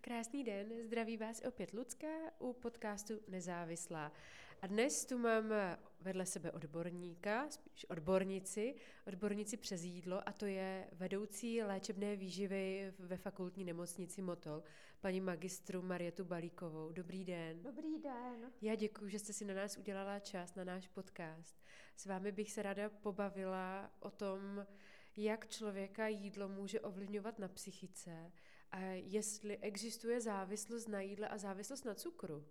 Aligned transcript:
Krásný 0.00 0.44
den, 0.44 0.82
zdraví 0.82 1.16
vás 1.16 1.42
opět 1.48 1.72
Lucka 1.72 2.06
u 2.38 2.52
podcastu 2.52 3.20
Nezávislá. 3.28 4.12
A 4.62 4.66
dnes 4.66 5.04
tu 5.04 5.18
mám 5.18 5.44
vedle 6.00 6.26
sebe 6.26 6.52
odborníka, 6.52 7.50
spíš 7.50 7.84
odbornici, 7.90 8.74
odbornici 9.06 9.56
přes 9.56 9.82
jídlo 9.82 10.28
a 10.28 10.32
to 10.32 10.46
je 10.46 10.88
vedoucí 10.92 11.62
léčebné 11.62 12.16
výživy 12.16 12.94
ve 12.98 13.16
fakultní 13.16 13.64
nemocnici 13.64 14.22
Motol, 14.22 14.62
paní 15.00 15.20
magistru 15.20 15.82
Marietu 15.82 16.24
Balíkovou. 16.24 16.92
Dobrý 16.92 17.24
den. 17.24 17.62
Dobrý 17.62 17.98
den. 17.98 18.52
Já 18.62 18.74
děkuji, 18.74 19.08
že 19.08 19.18
jste 19.18 19.32
si 19.32 19.44
na 19.44 19.54
nás 19.54 19.76
udělala 19.76 20.18
čas, 20.18 20.54
na 20.54 20.64
náš 20.64 20.88
podcast. 20.88 21.62
S 21.96 22.06
vámi 22.06 22.32
bych 22.32 22.52
se 22.52 22.62
ráda 22.62 22.88
pobavila 22.88 23.90
o 24.00 24.10
tom, 24.10 24.66
jak 25.16 25.48
člověka 25.48 26.08
jídlo 26.08 26.48
může 26.48 26.80
ovlivňovat 26.80 27.38
na 27.38 27.48
psychice 27.48 28.32
jestli 28.94 29.58
existuje 29.58 30.20
závislost 30.20 30.88
na 30.88 31.00
jídle 31.00 31.28
a 31.28 31.38
závislost 31.38 31.84
na 31.84 31.94
cukru. 31.94 32.44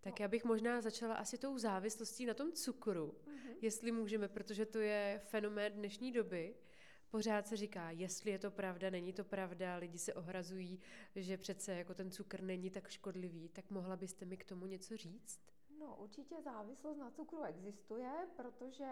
Tak 0.00 0.20
já 0.20 0.28
bych 0.28 0.44
možná 0.44 0.80
začala 0.80 1.14
asi 1.14 1.38
tou 1.38 1.58
závislostí 1.58 2.26
na 2.26 2.34
tom 2.34 2.52
cukru, 2.52 3.06
mm-hmm. 3.06 3.56
jestli 3.60 3.92
můžeme, 3.92 4.28
protože 4.28 4.66
to 4.66 4.78
je 4.78 5.20
fenomén 5.24 5.72
dnešní 5.72 6.12
doby. 6.12 6.54
Pořád 7.10 7.46
se 7.46 7.56
říká, 7.56 7.90
jestli 7.90 8.30
je 8.30 8.38
to 8.38 8.50
pravda, 8.50 8.90
není 8.90 9.12
to 9.12 9.24
pravda, 9.24 9.76
lidi 9.76 9.98
se 9.98 10.14
ohrazují, 10.14 10.80
že 11.16 11.36
přece 11.36 11.74
jako 11.74 11.94
ten 11.94 12.10
cukr 12.10 12.42
není 12.42 12.70
tak 12.70 12.88
škodlivý, 12.88 13.48
tak 13.48 13.70
mohla 13.70 13.96
byste 13.96 14.24
mi 14.24 14.36
k 14.36 14.44
tomu 14.44 14.66
něco 14.66 14.96
říct? 14.96 15.40
No 15.78 15.96
určitě 15.96 16.34
závislost 16.42 16.96
na 16.96 17.10
cukru 17.10 17.42
existuje, 17.42 18.10
protože 18.36 18.90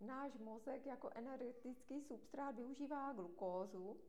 náš 0.00 0.38
mozek 0.38 0.86
jako 0.86 1.10
energetický 1.14 2.02
substrát 2.02 2.56
využívá 2.56 3.12
glukózu 3.12 4.00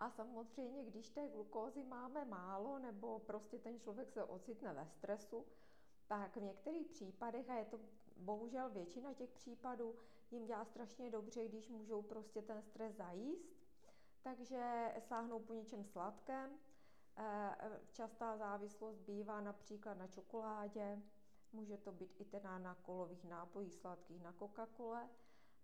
a 0.00 0.10
samozřejmě, 0.10 0.84
když 0.84 1.10
té 1.10 1.28
glukózy 1.28 1.84
máme 1.84 2.24
málo 2.24 2.78
nebo 2.78 3.18
prostě 3.18 3.58
ten 3.58 3.80
člověk 3.80 4.10
se 4.10 4.24
ocitne 4.24 4.74
ve 4.74 4.86
stresu, 4.86 5.46
tak 6.06 6.36
v 6.36 6.42
některých 6.42 6.88
případech, 6.88 7.50
a 7.50 7.54
je 7.54 7.64
to 7.64 7.80
bohužel 8.16 8.70
většina 8.70 9.14
těch 9.14 9.30
případů, 9.30 9.94
jim 10.30 10.46
dělá 10.46 10.64
strašně 10.64 11.10
dobře, 11.10 11.48
když 11.48 11.68
můžou 11.68 12.02
prostě 12.02 12.42
ten 12.42 12.62
stres 12.62 12.94
zajíst, 12.94 13.56
takže 14.22 14.92
sáhnou 14.98 15.40
po 15.40 15.54
něčem 15.54 15.84
sladkém. 15.84 16.58
Eh, 17.16 17.80
častá 17.92 18.36
závislost 18.36 18.98
bývá 18.98 19.40
například 19.40 19.94
na 19.94 20.06
čokoládě, 20.06 21.02
může 21.52 21.76
to 21.76 21.92
být 21.92 22.20
i 22.20 22.24
teda 22.24 22.58
na 22.58 22.74
kolových 22.74 23.24
nápojích 23.24 23.74
sladkých, 23.74 24.22
na 24.22 24.32
Coca-Cole. 24.32 25.08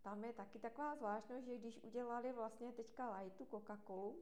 Tam 0.07 0.25
je 0.25 0.33
taky 0.33 0.59
taková 0.59 0.95
zvláštnost, 0.95 1.45
že 1.47 1.59
když 1.59 1.79
udělali 1.83 2.33
vlastně 2.33 2.73
teďka 2.73 3.19
lightu 3.19 3.45
Coca-Colu, 3.45 4.17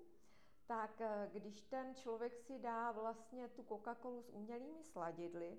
tak 0.67 1.01
eh, 1.01 1.31
když 1.33 1.61
ten 1.61 1.95
člověk 1.95 2.37
si 2.37 2.59
dá 2.59 2.93
vlastně 2.93 3.49
tu 3.49 3.63
Coca-Colu 3.63 4.23
s 4.23 4.31
umělými 4.31 4.85
sladidly, 4.85 5.59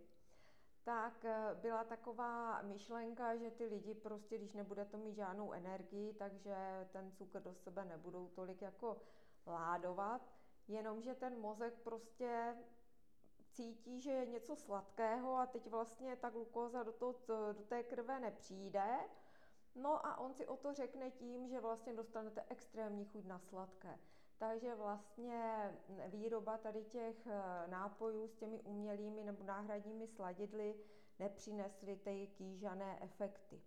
tak 0.84 1.26
eh, 1.26 1.56
byla 1.62 1.84
taková 1.84 2.62
myšlenka, 2.62 3.36
že 3.36 3.52
ty 3.52 3.66
lidi 3.66 3.94
prostě, 3.94 4.38
když 4.38 4.54
nebude 4.54 4.86
to 4.86 4.98
mít 4.98 5.16
žádnou 5.16 5.52
energii, 5.52 6.14
takže 6.14 6.88
ten 6.92 7.12
cukr 7.12 7.39
do 7.42 7.54
sebe 7.54 7.86
nebudou 7.86 8.28
tolik 8.28 8.62
jako 8.62 9.02
ládovat, 9.48 10.22
jenomže 10.67 11.16
ten 11.16 11.39
mozek 11.39 11.73
prostě 11.84 12.58
cítí, 13.52 14.02
že 14.02 14.12
je 14.12 14.26
něco 14.26 14.56
sladkého 14.56 15.36
a 15.36 15.45
teď 15.45 15.67
vlastně 15.67 16.16
ta 16.16 16.30
glukóza 16.30 16.84
do, 16.84 16.92
toho, 16.92 17.16
do 17.54 17.64
té 17.64 17.84
krve 17.84 18.20
nepřijde. 18.20 19.00
No 19.76 20.06
a 20.06 20.18
on 20.18 20.34
si 20.34 20.48
o 20.48 20.58
to 20.58 20.73
řekne 20.73 21.12
tím, 21.12 21.48
že 21.48 21.59
vlastně 21.59 21.94
dostanete 21.94 22.44
extrémní 22.50 23.06
chuť 23.06 23.26
na 23.26 23.40
sladké. 23.40 24.00
Takže 24.38 24.76
vlastně 24.76 25.72
výroba 26.08 26.58
tady 26.58 26.84
těch 26.84 27.28
eh, 27.28 27.67
nápojů 27.67 28.28
s 28.28 28.36
těmi 28.36 28.62
umělými 28.62 29.23
nebo 29.23 29.44
náhradními 29.44 30.08
sladidly 30.08 30.76
nepřinesly 31.20 31.95
ty 31.95 32.28
kýžané 32.28 32.98
efekty. 33.04 33.62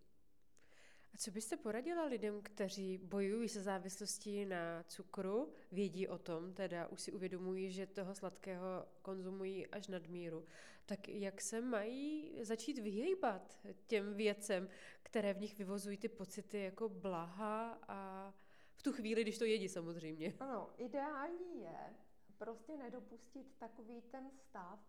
A 1.15 1.17
co 1.17 1.31
byste 1.31 1.57
poradila 1.57 2.05
lidem, 2.05 2.43
kteří 2.43 2.99
bojují 2.99 3.49
se 3.49 3.63
závislostí 3.63 4.45
na 4.45 4.83
cukru, 4.83 5.53
vědí 5.73 6.09
o 6.09 6.19
tom, 6.19 6.53
teda 6.53 6.87
už 6.87 7.01
si 7.01 7.13
uvědomují, 7.13 7.71
že 7.71 7.87
toho 7.87 8.15
sladkého 8.15 8.87
konzumují 9.03 9.67
až 9.67 9.89
nadmíru, 9.89 10.47
tak 10.87 11.09
jak 11.09 11.41
se 11.41 11.61
mají 11.61 12.39
začít 12.45 12.79
vyhýbat 12.79 13.59
těm 13.87 14.15
věcem, 14.15 14.69
které 15.03 15.35
v 15.35 15.41
nich 15.41 15.59
vyvozují 15.59 15.97
ty 15.97 16.09
pocity 16.09 16.59
jako 16.59 16.89
blaha 16.89 17.79
a 17.89 18.35
v 18.75 18.83
tu 18.83 18.93
chvíli, 18.93 19.23
když 19.23 19.39
to 19.39 19.45
jedí 19.45 19.69
samozřejmě. 19.69 20.35
Ano, 20.41 20.71
ideální 20.77 21.63
je 21.63 21.95
prostě 22.39 22.77
nedopustit 22.77 23.47
takový 23.59 24.03
ten 24.03 24.31
stav, 24.31 24.81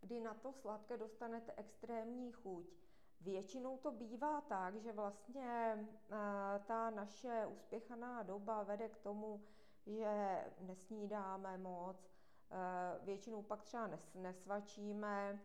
kdy 0.00 0.20
na 0.20 0.34
to 0.34 0.52
sladké 0.52 0.96
dostanete 0.96 1.52
extrémní 1.56 2.32
chuť. 2.32 2.85
Většinou 3.26 3.78
to 3.78 3.90
bývá 3.90 4.40
tak, 4.40 4.76
že 4.76 4.92
vlastně 4.92 5.78
eh, 6.10 6.60
ta 6.66 6.90
naše 6.90 7.46
uspěchaná 7.46 8.22
doba 8.22 8.62
vede 8.62 8.88
k 8.88 8.98
tomu, 8.98 9.40
že 9.86 10.44
nesnídáme 10.60 11.58
moc, 11.58 12.10
eh, 12.50 13.04
většinou 13.04 13.42
pak 13.42 13.62
třeba 13.62 13.90
nesvačíme, 14.14 15.40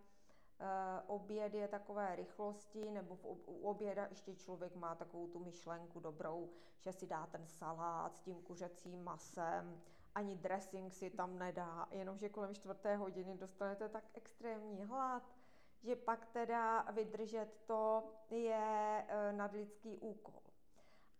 Eh, 0.63 1.01
oběd 1.07 1.53
je 1.53 1.67
takové 1.67 2.15
rychlosti, 2.15 2.91
nebo 2.91 3.15
u 3.45 3.69
oběda 3.69 4.07
ještě 4.09 4.35
člověk 4.35 4.75
má 4.75 4.95
takovou 4.95 5.27
tu 5.27 5.39
myšlenku 5.39 5.99
dobrou, 5.99 6.49
že 6.79 6.93
si 6.93 7.07
dá 7.07 7.25
ten 7.25 7.47
salát 7.47 8.17
s 8.17 8.21
tím 8.21 8.41
kuřecím 8.41 9.03
masem, 9.03 9.81
ani 10.15 10.35
dressing 10.35 10.93
si 10.93 11.09
tam 11.09 11.37
nedá, 11.39 11.87
jenomže 11.91 12.29
kolem 12.29 12.55
čtvrté 12.55 12.95
hodiny 12.95 13.37
dostanete 13.37 13.89
tak 13.89 14.03
extrémní 14.13 14.83
hlad, 14.83 15.23
že 15.83 15.95
pak 15.95 16.25
teda 16.25 16.81
vydržet 16.91 17.49
to 17.65 18.03
je 18.29 19.05
eh, 19.07 19.33
nadlidský 19.33 19.97
úkol. 19.97 20.41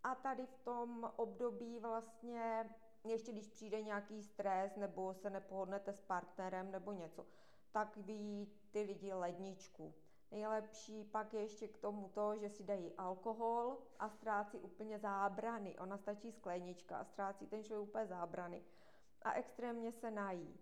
A 0.03 0.15
tady 0.15 0.45
v 0.45 0.57
tom 0.57 1.11
období 1.15 1.79
vlastně, 1.79 2.69
ještě 3.03 3.31
když 3.31 3.47
přijde 3.47 3.81
nějaký 3.81 4.23
stres, 4.23 4.75
nebo 4.75 5.13
se 5.13 5.29
nepohodnete 5.29 5.93
s 5.93 6.01
partnerem, 6.01 6.71
nebo 6.71 6.91
něco, 6.91 7.25
tak 7.71 7.97
ví 7.97 8.51
ty 8.71 8.81
lidi 8.81 9.13
ledničku. 9.13 9.93
Nejlepší 10.31 11.03
pak 11.03 11.33
je 11.33 11.41
ještě 11.41 11.67
k 11.67 11.77
tomu 11.77 12.09
to, 12.09 12.37
že 12.37 12.49
si 12.49 12.63
dají 12.63 12.93
alkohol 12.93 13.77
a 13.99 14.09
ztrácí 14.09 14.59
úplně 14.59 14.99
zábrany. 14.99 15.79
Ona 15.79 15.97
stačí 15.97 16.31
sklenička 16.31 16.97
a 16.97 17.03
ztrácí 17.03 17.47
ten 17.47 17.63
člověk 17.63 17.89
úplně 17.89 18.07
zábrany. 18.07 18.63
A 19.21 19.33
extrémně 19.33 19.91
se 19.91 20.11
nají. 20.11 20.59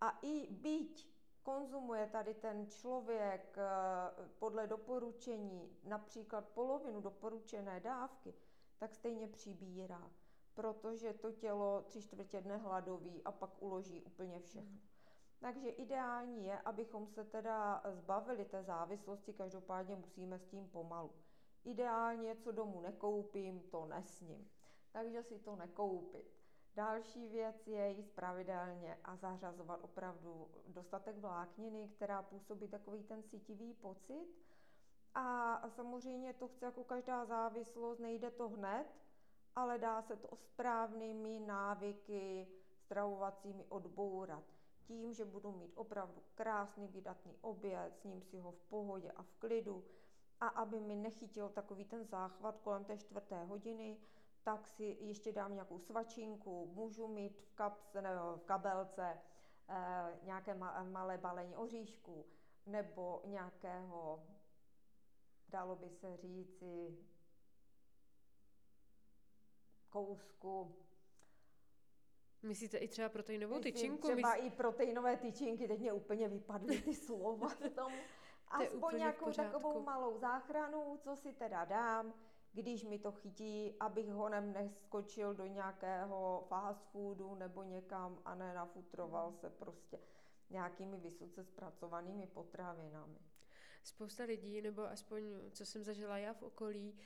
A 0.00 0.18
i 0.22 0.46
byť 0.50 1.17
konzumuje 1.48 2.06
tady 2.06 2.34
ten 2.34 2.66
člověk 2.66 3.58
eh, 3.58 4.28
podle 4.38 4.66
doporučení 4.66 5.78
například 5.84 6.48
polovinu 6.48 7.00
doporučené 7.00 7.80
dávky, 7.80 8.34
tak 8.78 8.94
stejně 8.94 9.28
přibírá, 9.28 10.10
protože 10.54 11.12
to 11.12 11.32
tělo 11.32 11.82
tři 11.82 12.02
čtvrtě 12.02 12.40
dne 12.40 12.56
hladoví 12.56 13.24
a 13.24 13.32
pak 13.32 13.62
uloží 13.62 14.02
úplně 14.02 14.40
všechno. 14.40 14.70
Hmm. 14.70 14.80
Takže 15.40 15.68
ideální 15.68 16.44
je, 16.44 16.58
abychom 16.58 17.06
se 17.06 17.24
teda 17.24 17.82
zbavili 17.90 18.44
té 18.44 18.62
závislosti, 18.62 19.32
každopádně 19.32 19.96
musíme 19.96 20.38
s 20.38 20.46
tím 20.46 20.68
pomalu. 20.68 21.10
Ideálně, 21.64 22.36
co 22.36 22.52
domů 22.52 22.80
nekoupím, 22.80 23.60
to 23.60 23.86
nesním. 23.86 24.50
Takže 24.92 25.22
si 25.22 25.38
to 25.38 25.56
nekoupit. 25.56 26.37
Další 26.78 27.28
věc 27.28 27.66
je 27.66 27.90
jíst 27.90 28.10
pravidelně 28.10 28.98
a 29.04 29.16
zařazovat 29.16 29.80
opravdu 29.82 30.48
dostatek 30.66 31.18
vlákniny, 31.18 31.88
která 31.88 32.22
působí 32.22 32.68
takový 32.68 33.02
ten 33.02 33.22
citivý 33.22 33.74
pocit. 33.74 34.26
A 35.14 35.68
samozřejmě 35.68 36.32
to 36.32 36.48
chce 36.48 36.64
jako 36.64 36.84
každá 36.84 37.24
závislost, 37.24 37.98
nejde 37.98 38.30
to 38.30 38.48
hned, 38.48 38.86
ale 39.56 39.78
dá 39.78 40.02
se 40.02 40.16
to 40.16 40.36
správnými 40.36 41.40
návyky 41.40 42.48
stravovacími 42.84 43.64
odbourat 43.68 44.44
tím, 44.82 45.12
že 45.12 45.24
budu 45.24 45.52
mít 45.52 45.72
opravdu 45.74 46.22
krásný, 46.34 46.88
vydatný 46.88 47.36
oběd, 47.40 47.98
s 47.98 48.04
ním 48.04 48.22
si 48.22 48.38
ho 48.38 48.52
v 48.52 48.60
pohodě 48.60 49.10
a 49.12 49.22
v 49.22 49.32
klidu 49.38 49.84
a 50.40 50.48
aby 50.48 50.80
mi 50.80 50.96
nechytil 50.96 51.48
takový 51.48 51.84
ten 51.84 52.04
záchvat 52.04 52.58
kolem 52.58 52.84
té 52.84 52.98
čtvrté 52.98 53.44
hodiny, 53.44 53.98
tak 54.42 54.66
si 54.66 54.96
ještě 55.00 55.32
dám 55.32 55.54
nějakou 55.54 55.78
svačinku, 55.78 56.66
můžu 56.74 57.08
mít 57.08 57.40
v 57.40 57.52
kapse 57.54 58.02
nebo 58.02 58.36
v 58.36 58.44
kabelce 58.44 59.18
eh, 59.68 60.18
nějaké 60.22 60.54
malé 60.90 61.18
balení 61.18 61.56
oříšků 61.56 62.26
nebo 62.66 63.22
nějakého, 63.24 64.26
dalo 65.48 65.76
by 65.76 65.90
se 65.90 66.16
říci, 66.16 66.98
kousku 69.88 70.76
Myslíte 72.42 72.78
i 72.78 72.88
třeba 72.88 73.08
proteinovou 73.08 73.54
Myslím, 73.54 73.72
tyčinku? 73.72 74.08
Třeba 74.08 74.32
Mysl... 74.34 74.46
i 74.46 74.50
proteinové 74.50 75.16
tyčinky, 75.16 75.68
teď 75.68 75.80
mě 75.80 75.92
úplně 75.92 76.28
vypadly 76.28 76.82
ty 76.82 76.94
slova 77.06 77.48
v 77.48 77.70
tom. 77.70 77.92
Aspoň 78.48 78.96
nějakou 78.96 79.32
takovou 79.32 79.82
malou 79.82 80.18
záchranu, 80.18 80.98
co 81.00 81.16
si 81.16 81.32
teda 81.32 81.64
dám, 81.64 82.14
když 82.52 82.84
mi 82.84 82.98
to 82.98 83.12
chytí, 83.12 83.74
abych 83.80 84.08
honem 84.10 84.52
neskočil 84.52 85.34
do 85.34 85.46
nějakého 85.46 86.44
fast 86.48 86.86
foodu 86.90 87.34
nebo 87.34 87.62
někam 87.62 88.22
a 88.24 88.34
nenafutroval 88.34 89.32
se 89.32 89.50
prostě. 89.50 89.98
nějakými 90.50 90.96
vysoce 90.96 91.44
zpracovanými 91.44 92.26
potravinami. 92.26 93.18
Spousta 93.82 94.24
lidí, 94.24 94.62
nebo 94.62 94.82
aspoň 94.82 95.22
co 95.50 95.66
jsem 95.66 95.84
zažila 95.84 96.18
já 96.18 96.32
v 96.34 96.42
okolí, 96.42 96.98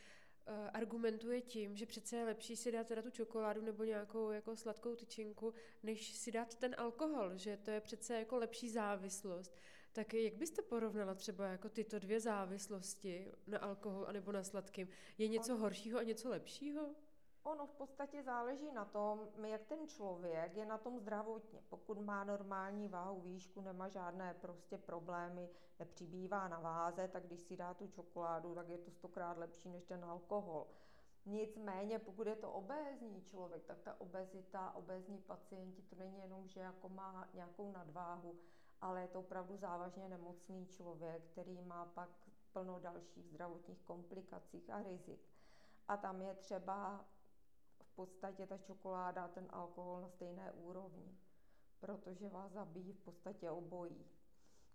eh, 0.47 0.71
argumentuje 0.71 1.41
tím, 1.41 1.77
že 1.77 1.87
přece 1.87 2.17
je 2.17 2.25
lepší 2.25 2.57
si 2.57 2.73
dát 2.73 2.87
teda 2.87 3.03
tu 3.03 3.11
čokoládu 3.11 3.63
nebo 3.63 3.85
nějakou 3.85 4.31
jako 4.31 4.57
sladkou 4.57 4.97
tyčinku, 4.97 5.55
než 5.83 6.17
si 6.17 6.33
dát 6.33 6.55
ten 6.55 6.75
alkohol, 6.79 7.37
že 7.37 7.57
to 7.57 7.71
je 7.71 7.81
přece 7.81 8.19
jako 8.19 8.37
lepší 8.37 8.71
závislost. 8.71 9.59
Tak 9.93 10.15
jak 10.15 10.35
byste 10.35 10.63
porovnala 10.63 11.15
třeba 11.15 11.47
jako 11.47 11.69
tyto 11.69 11.99
dvě 11.99 12.21
závislosti 12.21 13.33
na 13.47 13.59
alkohol 13.59 14.07
a 14.09 14.13
nebo 14.13 14.33
na 14.33 14.43
sladkým? 14.43 14.89
Je 15.19 15.29
něco 15.29 15.57
horšího 15.57 15.99
a 15.99 16.03
něco 16.03 16.31
lepšího? 16.31 16.95
Ono 17.43 17.67
v 17.67 17.73
podstatě 17.73 18.23
záleží 18.23 18.73
na 18.73 18.85
tom, 18.85 19.29
jak 19.45 19.65
ten 19.65 19.89
člověk 19.89 20.57
je 20.57 20.67
na 20.67 20.79
tom 20.79 20.99
zdravotně. 20.99 21.63
Pokud 21.69 22.01
má 22.01 22.25
normální 22.25 22.89
váhu, 22.89 23.21
výšku, 23.21 23.61
nemá 23.61 23.89
žádné 23.89 24.35
prostě 24.35 24.79
problémy, 24.79 25.49
nepřibývá 25.79 26.49
na 26.49 26.61
váze, 26.61 27.09
tak 27.09 27.27
když 27.27 27.41
si 27.41 27.57
dá 27.57 27.75
tu 27.75 27.87
čokoládu, 27.89 28.55
tak 28.55 28.69
je 28.69 28.79
to 28.79 28.91
stokrát 28.91 29.39
lepší 29.39 29.69
než 29.69 29.85
ten 29.85 30.05
alkohol. 30.05 30.67
Nicméně, 31.27 31.99
pokud 31.99 32.27
je 32.27 32.37
to 32.37 32.53
obézní 32.53 33.23
člověk, 33.23 33.65
tak 33.65 33.81
ta 33.81 34.01
obezita, 34.01 34.75
obézní 34.75 35.19
pacienti, 35.19 35.83
to 35.83 35.97
není 35.97 36.21
jenom, 36.21 36.49
že 36.49 36.61
jako 36.61 36.89
má 36.89 37.29
nějakou 37.35 37.73
nadváhu, 37.73 38.39
ale 38.83 39.01
je 39.01 39.09
to 39.09 39.21
opravdu 39.21 39.57
závažně 39.57 40.09
nemocný 40.09 40.67
člověk, 40.67 41.23
který 41.25 41.61
má 41.63 41.85
pak 41.85 42.11
plno 42.53 42.81
dalších 42.81 43.29
zdravotních 43.29 43.83
komplikací 43.83 44.71
a 44.71 44.83
rizik. 44.83 45.21
A 45.89 45.97
tam 45.97 46.23
je 46.23 46.35
třeba 46.35 47.05
v 47.83 47.95
podstatě 47.95 48.47
ta 48.47 48.59
čokoláda 48.59 49.29
ten 49.29 49.47
alkohol 49.51 50.01
na 50.01 50.09
stejné 50.09 50.53
úrovni, 50.53 51.19
protože 51.81 52.29
vás 52.29 52.53
zabíjí 52.53 52.93
v 52.93 53.01
podstatě 53.01 53.51
obojí. 53.51 54.07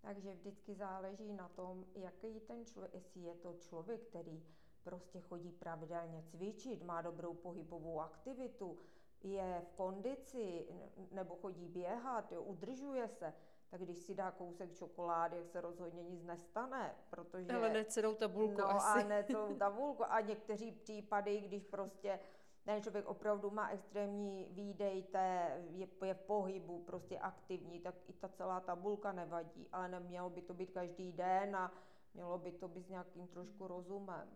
Takže 0.01 0.33
vždycky 0.33 0.75
záleží 0.75 1.33
na 1.33 1.49
tom, 1.49 1.85
jaký 1.95 2.39
ten 2.39 2.65
člověk, 2.65 2.93
jestli 2.93 3.21
je 3.21 3.35
to 3.35 3.53
člověk, 3.53 4.01
který 4.01 4.43
prostě 4.83 5.21
chodí 5.21 5.51
pravidelně 5.51 6.23
cvičit, 6.23 6.83
má 6.83 7.01
dobrou 7.01 7.33
pohybovou 7.33 7.99
aktivitu, 7.99 8.79
je 9.23 9.61
v 9.65 9.71
kondici 9.71 10.67
nebo 11.11 11.35
chodí 11.35 11.67
běhat, 11.67 12.31
jo, 12.31 12.41
udržuje 12.43 13.07
se, 13.07 13.33
tak 13.69 13.81
když 13.81 13.97
si 13.97 14.15
dá 14.15 14.31
kousek 14.31 14.73
čokolády, 14.73 15.37
jak 15.37 15.47
se 15.47 15.61
rozhodně 15.61 16.03
nic 16.03 16.23
nestane, 16.23 16.95
protože... 17.09 17.53
Ale 17.53 17.69
ne 17.69 17.85
celou 17.85 18.15
tabulku 18.15 18.61
no, 18.61 18.69
asi. 18.69 19.03
a 19.03 19.07
ne 19.07 19.23
celou 19.23 19.55
tabulku. 19.55 20.03
A 20.11 20.21
někteří 20.21 20.71
případy, 20.71 21.41
když 21.41 21.63
prostě 21.63 22.19
ten 22.65 22.81
člověk 22.81 23.05
opravdu 23.05 23.49
má 23.49 23.69
extrémní 23.69 24.47
výdej, 24.49 25.03
té, 25.03 25.57
je, 25.69 25.87
je 26.05 26.13
v 26.13 26.21
pohybu, 26.21 26.83
prostě 26.83 27.19
aktivní, 27.19 27.79
tak 27.79 27.95
i 28.07 28.13
ta 28.13 28.27
celá 28.27 28.59
tabulka 28.59 29.11
nevadí. 29.11 29.67
Ale 29.71 29.89
nemělo 29.89 30.29
by 30.29 30.41
to 30.41 30.53
být 30.53 30.71
každý 30.71 31.11
den 31.11 31.55
a 31.55 31.71
mělo 32.13 32.37
by 32.37 32.51
to 32.51 32.67
být 32.67 32.85
s 32.85 32.89
nějakým 32.89 33.27
trošku 33.27 33.67
rozumem. 33.67 34.29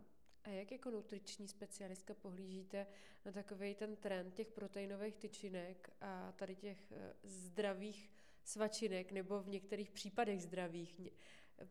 A 0.43 0.49
jak 0.49 0.71
jako 0.71 0.91
nutriční 0.91 1.47
specialistka 1.47 2.13
pohlížíte 2.13 2.87
na 3.25 3.31
takový 3.31 3.75
ten 3.75 3.95
trend 3.95 4.33
těch 4.33 4.51
proteinových 4.51 5.15
tyčinek 5.15 5.93
a 6.01 6.31
tady 6.31 6.55
těch 6.55 6.91
eh, 6.91 7.13
zdravých 7.23 8.09
svačinek 8.43 9.11
nebo 9.11 9.41
v 9.41 9.47
některých 9.47 9.91
případech 9.91 10.43
zdravých, 10.43 11.01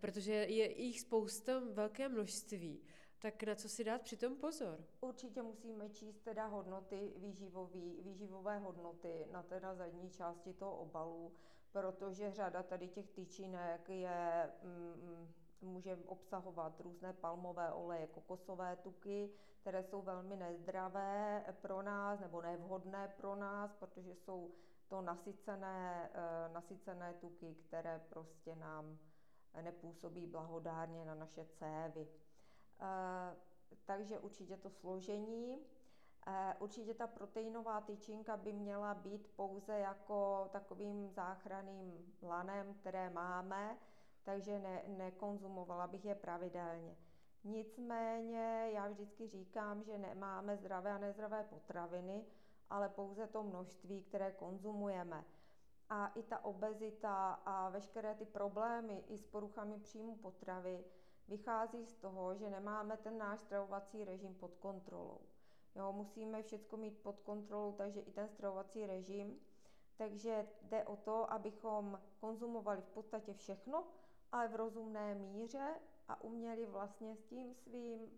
protože 0.00 0.32
je 0.32 0.82
jich 0.82 1.00
spousta 1.00 1.60
velké 1.72 2.08
množství. 2.08 2.82
Tak 3.18 3.42
na 3.42 3.54
co 3.54 3.68
si 3.68 3.84
dát 3.84 4.02
přitom 4.02 4.36
pozor? 4.36 4.84
Určitě 5.00 5.42
musíme 5.42 5.88
číst 5.88 6.20
teda 6.20 6.46
hodnoty 6.46 7.12
výživový, 7.16 8.00
výživové 8.02 8.58
hodnoty 8.58 9.26
na 9.30 9.42
teda 9.42 9.74
zadní 9.74 10.10
části 10.10 10.52
toho 10.52 10.76
obalu, 10.76 11.32
protože 11.72 12.32
řada 12.32 12.62
tady 12.62 12.88
těch 12.88 13.10
tyčinek 13.10 13.88
je, 13.88 14.50
mm, 14.62 15.32
může 15.60 15.98
obsahovat 16.06 16.80
různé 16.80 17.12
palmové 17.12 17.72
oleje, 17.72 18.06
kokosové 18.06 18.76
tuky, 18.76 19.30
které 19.60 19.82
jsou 19.82 20.02
velmi 20.02 20.36
nezdravé 20.36 21.44
pro 21.60 21.82
nás 21.82 22.20
nebo 22.20 22.42
nevhodné 22.42 23.14
pro 23.16 23.36
nás, 23.36 23.74
protože 23.74 24.14
jsou 24.14 24.50
to 24.90 25.02
nasycené, 25.02 26.10
eh, 26.14 26.48
nasycené 26.52 27.14
tuky, 27.14 27.54
které 27.54 28.00
prostě 28.08 28.56
nám 28.56 28.98
nepůsobí 29.62 30.26
blahodárně 30.26 31.04
na 31.04 31.14
naše 31.14 31.44
cévy. 31.44 32.08
Eh, 32.80 33.36
takže 33.84 34.18
určitě 34.18 34.56
to 34.56 34.70
složení. 34.70 35.58
Eh, 36.26 36.54
určitě 36.58 36.94
ta 36.94 37.06
proteinová 37.06 37.80
tyčinka 37.80 38.36
by 38.36 38.52
měla 38.52 38.94
být 38.94 39.30
pouze 39.36 39.78
jako 39.78 40.48
takovým 40.52 41.10
záchranným 41.10 42.14
lanem, 42.22 42.74
které 42.74 43.10
máme, 43.10 43.78
takže 44.22 44.58
ne, 44.58 44.82
nekonzumovala 44.86 45.86
bych 45.86 46.04
je 46.04 46.14
pravidelně. 46.14 46.96
Nicméně 47.44 48.70
já 48.72 48.88
vždycky 48.88 49.26
říkám, 49.26 49.82
že 49.82 49.98
nemáme 49.98 50.56
zdravé 50.56 50.92
a 50.92 50.98
nezdravé 50.98 51.44
potraviny, 51.44 52.24
ale 52.70 52.88
pouze 52.88 53.26
to 53.26 53.42
množství, 53.42 54.02
které 54.02 54.32
konzumujeme. 54.32 55.24
A 55.88 56.06
i 56.06 56.22
ta 56.22 56.44
obezita 56.44 57.32
a 57.32 57.68
veškeré 57.68 58.14
ty 58.14 58.24
problémy 58.24 59.04
i 59.08 59.18
s 59.18 59.26
poruchami 59.26 59.78
příjmu 59.78 60.16
potravy 60.16 60.84
vychází 61.28 61.86
z 61.86 61.96
toho, 61.96 62.34
že 62.34 62.50
nemáme 62.50 62.96
ten 62.96 63.18
náš 63.18 63.40
stravovací 63.40 64.04
režim 64.04 64.34
pod 64.34 64.56
kontrolou. 64.56 65.20
Jo, 65.74 65.92
musíme 65.92 66.42
všechno 66.42 66.78
mít 66.78 66.98
pod 67.02 67.20
kontrolou, 67.20 67.72
takže 67.72 68.00
i 68.00 68.12
ten 68.12 68.28
stravovací 68.28 68.86
režim. 68.86 69.40
Takže 69.96 70.48
jde 70.62 70.84
o 70.84 70.96
to, 70.96 71.32
abychom 71.32 72.00
konzumovali 72.20 72.80
v 72.80 72.88
podstatě 72.88 73.34
všechno, 73.34 73.86
ale 74.32 74.48
v 74.48 74.54
rozumné 74.54 75.14
míře 75.14 75.74
a 76.08 76.22
uměli 76.22 76.66
vlastně 76.66 77.16
s 77.16 77.24
tím 77.24 77.54
svým 77.54 78.10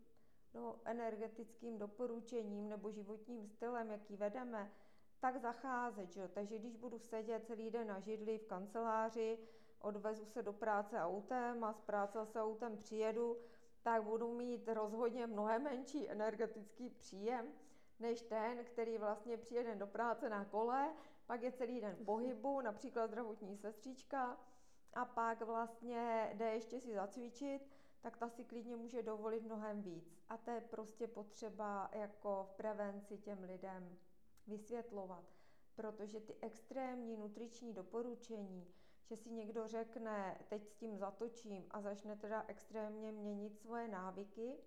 no, 0.55 0.81
energetickým 0.85 1.79
doporučením 1.79 2.69
nebo 2.69 2.91
životním 2.91 3.47
stylem, 3.47 3.91
jaký 3.91 4.17
vedeme, 4.17 4.73
tak 5.21 5.41
zacházet. 5.41 6.13
Že? 6.13 6.29
Takže 6.29 6.59
když 6.59 6.77
budu 6.77 6.99
sedět 6.99 7.47
celý 7.47 7.71
den 7.71 7.87
na 7.87 8.01
židli 8.01 8.39
v 8.39 8.47
kanceláři, 8.47 9.39
odvezu 9.81 10.27
se 10.27 10.43
do 10.43 10.53
práce 10.53 11.01
autem 11.01 11.65
a 11.65 11.73
z 11.73 11.81
práce 11.81 12.27
se 12.27 12.43
autem 12.43 12.77
přijedu, 12.77 13.37
tak 13.83 14.03
budu 14.03 14.35
mít 14.35 14.69
rozhodně 14.69 15.27
mnohem 15.27 15.63
menší 15.63 16.11
energetický 16.11 16.91
příjem, 16.91 17.53
než 18.01 18.23
ten, 18.23 18.65
který 18.65 18.99
vlastně 18.99 19.37
přijede 19.37 19.75
do 19.75 19.87
práce 19.87 20.29
na 20.29 20.45
kole, 20.45 20.93
pak 21.27 21.43
je 21.43 21.53
celý 21.53 21.81
den 21.81 21.97
pohybu, 22.05 22.61
například 22.71 23.07
zdravotní 23.07 23.57
sestřička, 23.57 24.41
a 24.95 25.05
pak 25.05 25.43
vlastně 25.43 26.31
jde 26.35 26.55
ještě 26.55 26.81
si 26.81 26.95
zacvičit, 26.95 27.69
tak 28.03 28.17
ta 28.17 28.29
si 28.29 28.45
klidně 28.45 28.77
může 28.77 29.03
dovolit 29.03 29.43
mnohem 29.43 29.83
víc. 29.83 30.25
A 30.29 30.37
to 30.37 30.51
je 30.51 30.61
prostě 30.61 31.07
potřeba 31.07 31.91
jako 31.93 32.47
v 32.51 32.55
prevenci 32.55 33.19
těm 33.19 33.45
lidem 33.45 33.99
vysvětlovat, 34.47 35.25
protože 35.75 36.21
ty 36.21 36.37
extrémní 36.41 37.17
nutriční 37.17 37.73
doporučení, 37.73 38.67
že 39.05 39.17
si 39.17 39.31
někdo 39.31 39.69
řekne, 39.69 40.39
teď 40.49 40.67
s 40.69 40.75
tím 40.75 40.99
zatočím 40.99 41.67
a 41.71 41.81
začne 41.81 42.17
teda 42.17 42.45
extrémně 42.49 43.13
měnit 43.13 43.59
svoje 43.59 43.89
návyky, 43.89 44.59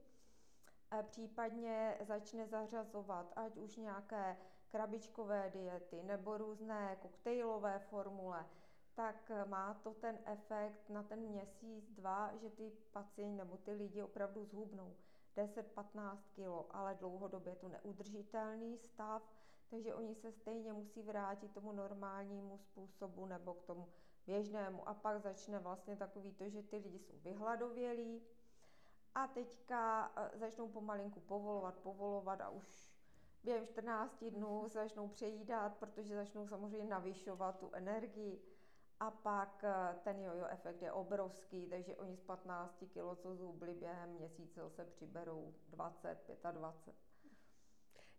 případně 1.04 1.98
začne 2.02 2.48
zařazovat 2.48 3.34
ať 3.36 3.58
už 3.58 3.78
nějaké 3.78 4.38
krabičkové 4.68 5.50
diety 5.54 6.04
nebo 6.04 6.38
různé 6.38 6.98
koktejlové 7.02 7.80
formule, 7.80 8.46
tak 8.96 9.32
má 9.48 9.74
to 9.74 9.94
ten 9.94 10.20
efekt 10.26 10.90
na 10.90 11.04
ten 11.04 11.20
měsíc, 11.20 11.92
dva, 11.92 12.36
že 12.36 12.50
ty 12.50 12.72
pacienti 12.92 13.38
nebo 13.38 13.58
ty 13.58 13.72
lidi 13.72 14.02
opravdu 14.02 14.46
zhubnou 14.46 14.96
10-15 15.38 16.18
kg, 16.36 16.68
ale 16.72 16.96
dlouhodobě 16.96 17.52
je 17.52 17.56
to 17.56 17.68
neudržitelný 17.68 18.78
stav, 18.78 19.24
takže 19.70 19.96
oni 19.96 20.16
se 20.16 20.32
stejně 20.32 20.74
musí 20.74 21.02
vrátit 21.02 21.52
tomu 21.52 21.72
normálnímu 21.72 22.58
způsobu 22.58 23.26
nebo 23.26 23.54
k 23.54 23.64
tomu 23.64 23.90
běžnému. 24.26 24.90
A 24.90 24.94
pak 24.94 25.22
začne 25.22 25.60
vlastně 25.60 25.96
takový 25.96 26.34
to, 26.34 26.50
že 26.50 26.64
ty 26.64 26.78
lidi 26.78 27.00
jsou 27.00 27.14
vyhladovělí 27.18 28.22
a 29.16 29.28
teďka 29.28 30.12
e, 30.16 30.38
začnou 30.38 30.68
pomalinku 30.68 31.20
povolovat, 31.20 31.76
povolovat 31.76 32.42
a 32.42 32.50
už 32.50 32.96
během 33.44 33.68
14 33.68 34.24
dnů 34.24 34.68
začnou 34.68 35.08
přejídat, 35.08 35.78
protože 35.78 36.16
začnou 36.16 36.48
samozřejmě 36.48 36.86
navyšovat 36.90 37.60
tu 37.60 37.70
energii 37.74 38.55
a 39.00 39.12
pak 39.12 39.64
e, 39.64 39.96
ten 40.04 40.20
jojo 40.20 40.46
efekt 40.46 40.82
je 40.82 40.92
obrovský, 40.92 41.68
takže 41.68 41.96
oni 41.96 42.16
z 42.16 42.22
15 42.22 42.84
kg, 42.94 43.22
co 43.22 43.36
zhubli 43.36 43.74
během 43.74 44.10
měsíce, 44.10 44.70
se 44.70 44.86
přiberou 44.86 45.54
20, 45.70 46.18
25. 46.52 46.96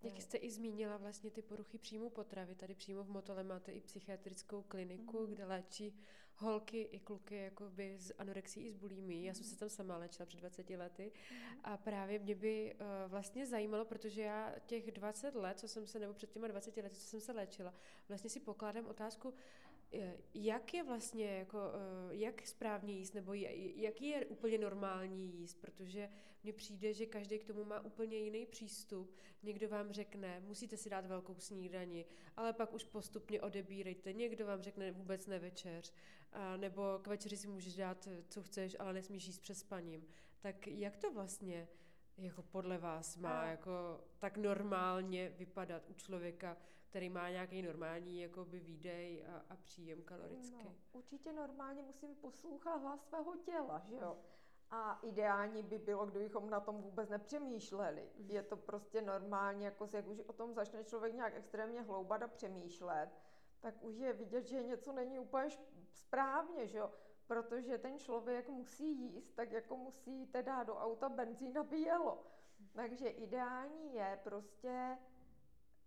Jak 0.03 0.23
jste 0.23 0.39
i 0.39 0.51
zmínila 0.51 0.97
vlastně 0.97 1.31
ty 1.31 1.43
poruchy 1.43 1.79
příjmu 1.79 2.11
potravy, 2.11 2.55
tady 2.55 2.75
přímo 2.75 3.05
v 3.05 3.09
Motole 3.09 3.45
máte 3.45 3.73
i 3.73 3.81
psychiatrickou 3.81 4.63
kliniku, 4.63 5.21
mm. 5.21 5.27
kde 5.27 5.45
léčí 5.45 5.99
holky 6.37 6.81
i 6.83 7.01
kluky 7.01 7.37
jakoby 7.37 7.99
z 7.99 8.13
anorexí 8.19 8.67
i 8.67 8.73
z 8.73 8.77
bulími. 8.77 9.25
Já 9.25 9.35
jsem 9.35 9.45
se 9.45 9.59
tam 9.59 9.69
sama 9.69 9.97
léčila 9.97 10.27
před 10.27 10.41
20 10.41 10.71
lety 10.71 11.13
mm. 11.31 11.37
a 11.65 11.77
právě 11.77 12.19
mě 12.19 12.35
by 12.35 12.75
uh, 12.75 13.11
vlastně 13.11 13.47
zajímalo, 13.47 13.85
protože 13.85 14.23
já 14.23 14.55
těch 14.67 14.93
20 14.93 15.35
let, 15.35 15.59
co 15.59 15.69
jsem 15.69 15.87
se, 15.87 15.99
nebo 15.99 16.15
před 16.15 16.31
těma 16.31 16.49
20 16.49 16.77
lety, 16.77 16.97
co 16.97 17.07
jsem 17.07 17.21
se 17.21 17.33
léčila, 17.33 17.75
vlastně 18.09 18.31
si 18.31 18.41
pokládám 18.41 18.87
otázku, 18.87 19.35
jak 20.35 20.75
je 20.75 20.83
vlastně, 20.83 21.27
jako, 21.27 21.59
eh, 21.59 22.15
jak 22.15 22.47
správně 22.47 22.93
jíst, 22.93 23.15
nebo 23.15 23.35
jaký 23.35 24.07
je 24.09 24.27
úplně 24.27 24.59
normální 24.59 25.41
jíst, 25.41 25.61
protože 25.61 26.09
mně 26.43 26.53
přijde, 26.53 26.95
že 26.95 27.07
každý 27.07 27.39
k 27.39 27.45
tomu 27.45 27.65
má 27.65 27.81
úplně 27.81 28.19
jiný 28.19 28.47
přístup. 28.47 29.17
Někdo 29.43 29.69
vám 29.69 29.93
řekne, 29.93 30.41
musíte 30.41 30.77
si 30.77 30.91
dát 30.91 31.07
velkou 31.07 31.35
snídani, 31.39 32.05
ale 32.37 32.53
pak 32.53 32.75
už 32.75 32.85
postupně 32.85 33.43
odebírejte. 33.43 34.13
Někdo 34.13 34.47
vám 34.47 34.63
řekne 34.63 34.93
vůbec 34.93 35.27
nevečeř, 35.27 35.93
nebo 36.57 36.83
k 37.03 37.07
večeři 37.07 37.37
si 37.37 37.49
můžeš 37.49 37.77
dát, 37.77 38.09
co 38.29 38.43
chceš, 38.43 38.77
ale 38.79 38.93
nesmíš 38.93 39.27
jíst 39.27 39.39
přes 39.39 39.59
spaním. 39.59 40.07
Tak 40.41 40.67
jak 40.67 40.97
to 40.97 41.13
vlastně 41.13 41.69
jako 42.19 42.43
podle 42.43 42.79
vás 42.79 43.17
má 43.17 43.41
a... 43.41 43.47
jako 43.47 44.01
tak 44.19 44.37
normálně 44.37 45.29
vypadat 45.29 45.83
u 45.89 45.95
člověka, 45.95 46.57
který 46.89 47.09
má 47.09 47.31
nějaký 47.31 47.63
normální 47.63 48.21
jakoby 48.21 48.61
výdej 48.61 49.27
a, 49.27 49.45
a 49.51 49.57
příjem 49.57 50.03
kalorický? 50.03 50.65
No, 50.65 50.75
určitě 50.93 51.33
normálně 51.33 51.83
musím 51.83 52.15
poslouchat 52.15 52.77
hlas 52.77 53.09
svého 53.09 53.37
těla, 53.37 53.83
že 53.89 53.97
jo? 53.97 54.17
A 54.71 54.99
ideální 55.03 55.63
by 55.63 55.79
bylo, 55.79 56.07
kdybychom 56.07 56.51
na 56.51 56.61
tom 56.61 56.83
vůbec 56.83 57.09
nepřemýšleli. 57.09 58.09
Je 58.17 58.43
to 58.43 58.57
prostě 58.57 59.03
normálně, 59.03 59.67
jako 59.67 59.89
jak 59.93 60.07
už 60.07 60.21
o 60.21 60.33
tom 60.33 60.55
začne 60.55 60.85
člověk 60.85 61.15
nějak 61.15 61.35
extrémně 61.35 61.83
hloubat 61.83 62.23
a 62.23 62.29
přemýšlet, 62.29 63.11
tak 63.61 63.83
už 63.85 63.97
je 63.97 64.13
vidět, 64.13 64.47
že 64.47 64.63
něco 64.63 64.93
není 64.93 65.19
úplně 65.19 65.49
správně, 65.93 66.67
že 66.67 66.79
jo? 66.79 66.91
Protože 67.27 67.79
ten 67.79 67.99
člověk 67.99 68.49
musí 68.49 68.93
jíst, 68.93 69.35
tak 69.35 69.53
jako 69.53 69.77
musí 69.77 70.27
teda 70.27 70.63
do 70.63 70.77
auta 70.77 71.09
benzín 71.09 71.59
a 71.59 71.75
jelo. 71.75 72.27
Takže 72.73 73.09
ideální 73.09 73.95
je 73.95 74.21
prostě 74.25 74.99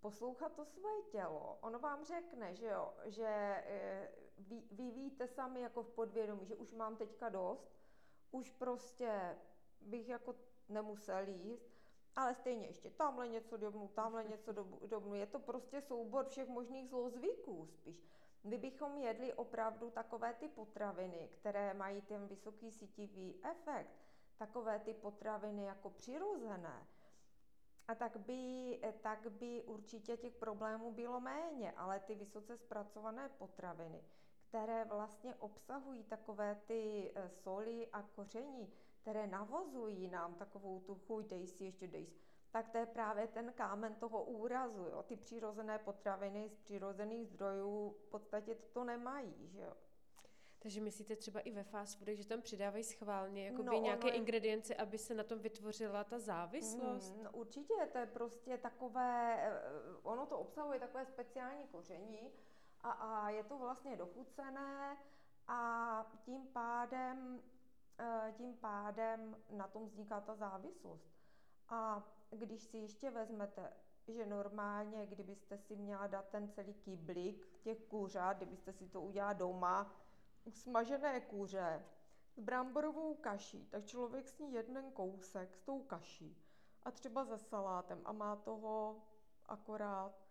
poslouchat 0.02 0.54
to 0.56 0.66
svoje 0.66 1.02
tělo. 1.02 1.58
Ono 1.62 1.80
vám 1.80 2.06
řekne, 2.06 2.56
že 2.56 2.66
jo, 2.66 2.94
že 3.06 3.28
eh, 3.66 4.12
vy, 4.38 4.64
vy 4.72 4.92
víte 4.92 5.28
sami 5.28 5.62
jako 5.62 5.84
v 5.84 5.90
podvědomí, 5.90 6.46
že 6.46 6.56
už 6.56 6.74
mám 6.74 6.96
teďka 6.96 7.30
dost, 7.30 7.72
už 8.32 8.52
prostě 8.52 9.38
bych 9.82 10.10
jako 10.10 10.36
nemusel 10.70 11.28
jíst, 11.28 11.70
ale 12.16 12.36
stejně 12.36 12.68
ještě 12.68 12.90
tamhle 12.90 13.28
něco 13.28 13.58
dobnu, 13.58 13.88
tamhle 13.88 14.24
něco 14.24 14.52
dobnu. 14.88 15.16
Je 15.16 15.26
to 15.26 15.40
prostě 15.40 15.82
soubor 15.82 16.26
všech 16.26 16.48
možných 16.48 16.90
zlozvyků 16.90 17.68
spíš. 17.68 18.10
Kdybychom 18.44 18.98
jedli 18.98 19.34
opravdu 19.34 19.90
takové 19.90 20.34
ty 20.34 20.48
potraviny, 20.48 21.30
které 21.40 21.74
mají 21.74 22.02
ten 22.02 22.28
vysoký 22.28 22.72
sítivý 22.72 23.40
efekt, 23.52 23.92
takové 24.38 24.80
ty 24.80 24.94
potraviny 24.94 25.64
jako 25.64 25.90
přirozené, 25.90 26.88
a 27.90 27.96
tak 27.96 28.18
by, 28.18 28.80
tak 29.02 29.32
by 29.32 29.64
určitě 29.64 30.18
těch 30.18 30.36
problémů 30.36 30.92
bylo 30.92 31.20
méně, 31.20 31.72
ale 31.72 32.00
ty 32.00 32.16
vysoce 32.16 32.58
zpracované 32.58 33.30
potraviny, 33.30 34.04
které 34.50 34.86
vlastně 34.86 35.36
obsahují 35.36 36.04
takové 36.04 36.56
ty 36.66 37.12
eh, 37.16 37.30
soli 37.30 37.88
a 37.94 38.02
koření, 38.02 38.74
které 39.02 39.28
navozují 39.28 40.08
nám 40.08 40.36
takovou 40.36 40.80
tu 40.80 40.96
chuť, 40.96 41.26
dej 41.26 41.48
si 41.48 41.64
ještě 41.64 41.88
dej 41.88 42.06
si, 42.06 42.29
tak 42.52 42.70
to 42.70 42.78
je 42.78 42.86
právě 42.86 43.28
ten 43.28 43.54
kámen 43.54 43.96
toho 43.96 44.24
úrazu. 44.24 44.86
Jo. 44.92 45.04
Ty 45.04 45.16
přirozené 45.16 45.80
potraviny 45.80 46.50
z 46.50 46.56
přirozených 46.56 47.28
zdrojů 47.28 47.90
v 47.90 48.10
podstatě 48.10 48.56
to 48.56 48.84
nemají. 48.84 49.48
Že 49.48 49.62
jo. 49.62 49.74
Takže 50.62 50.82
myslíte 50.82 51.16
třeba 51.16 51.40
i 51.40 51.52
ve 51.52 51.64
fast 51.64 51.98
foodech, 51.98 52.18
že 52.18 52.28
tam 52.28 52.42
přidávají 52.42 52.84
schválně 52.84 53.46
jakoby 53.46 53.64
no, 53.64 53.82
nějaké 53.82 54.08
je... 54.08 54.14
ingredience, 54.14 54.76
aby 54.76 54.98
se 54.98 55.14
na 55.14 55.24
tom 55.24 55.40
vytvořila 55.40 56.04
ta 56.04 56.20
závislost? 56.20 57.16
Mm, 57.16 57.24
no 57.24 57.32
určitě, 57.32 57.74
to 57.92 57.98
je 57.98 58.06
prostě 58.06 58.58
takové, 58.58 59.38
eh, 59.42 59.62
ono 60.04 60.26
to 60.26 60.40
obsahuje 60.40 60.80
takové 60.80 61.06
speciální 61.06 61.68
koření 61.68 62.32
a, 62.82 62.92
a 62.92 63.30
je 63.30 63.44
to 63.44 63.58
vlastně 63.58 63.96
dochucené 63.96 64.98
a 65.48 66.12
tím 66.26 66.48
pádem, 66.48 67.42
eh, 68.00 68.34
tím 68.38 68.58
pádem 68.58 69.38
na 69.50 69.68
tom 69.68 69.86
vzniká 69.86 70.22
ta 70.22 70.36
závislost. 70.36 71.10
A 71.70 72.04
když 72.32 72.64
si 72.64 72.78
ještě 72.78 73.12
vezmete, 73.12 73.74
že 74.08 74.26
normálně, 74.26 75.06
kdybyste 75.06 75.58
si 75.58 75.76
měla 75.76 76.08
dát 76.08 76.30
ten 76.30 76.50
celý 76.50 76.74
kyblík 76.74 77.48
těch 77.62 77.84
kuřat, 77.84 78.38
kdybyste 78.38 78.74
si 78.74 78.90
to 78.90 79.02
udělala 79.02 79.34
doma, 79.34 79.96
smažené 80.50 81.22
kuře 81.22 81.86
s 82.36 82.40
bramborovou 82.40 83.16
kaší, 83.16 83.66
tak 83.66 83.86
člověk 83.86 84.28
sní 84.28 84.54
jeden 84.54 84.92
kousek 84.92 85.56
s 85.56 85.62
tou 85.62 85.82
kaší 85.84 86.38
a 86.84 86.92
třeba 86.92 87.26
se 87.26 87.38
salátem 87.38 88.02
a 88.06 88.12
má 88.12 88.36
toho 88.36 89.02
akorát. 89.46 90.30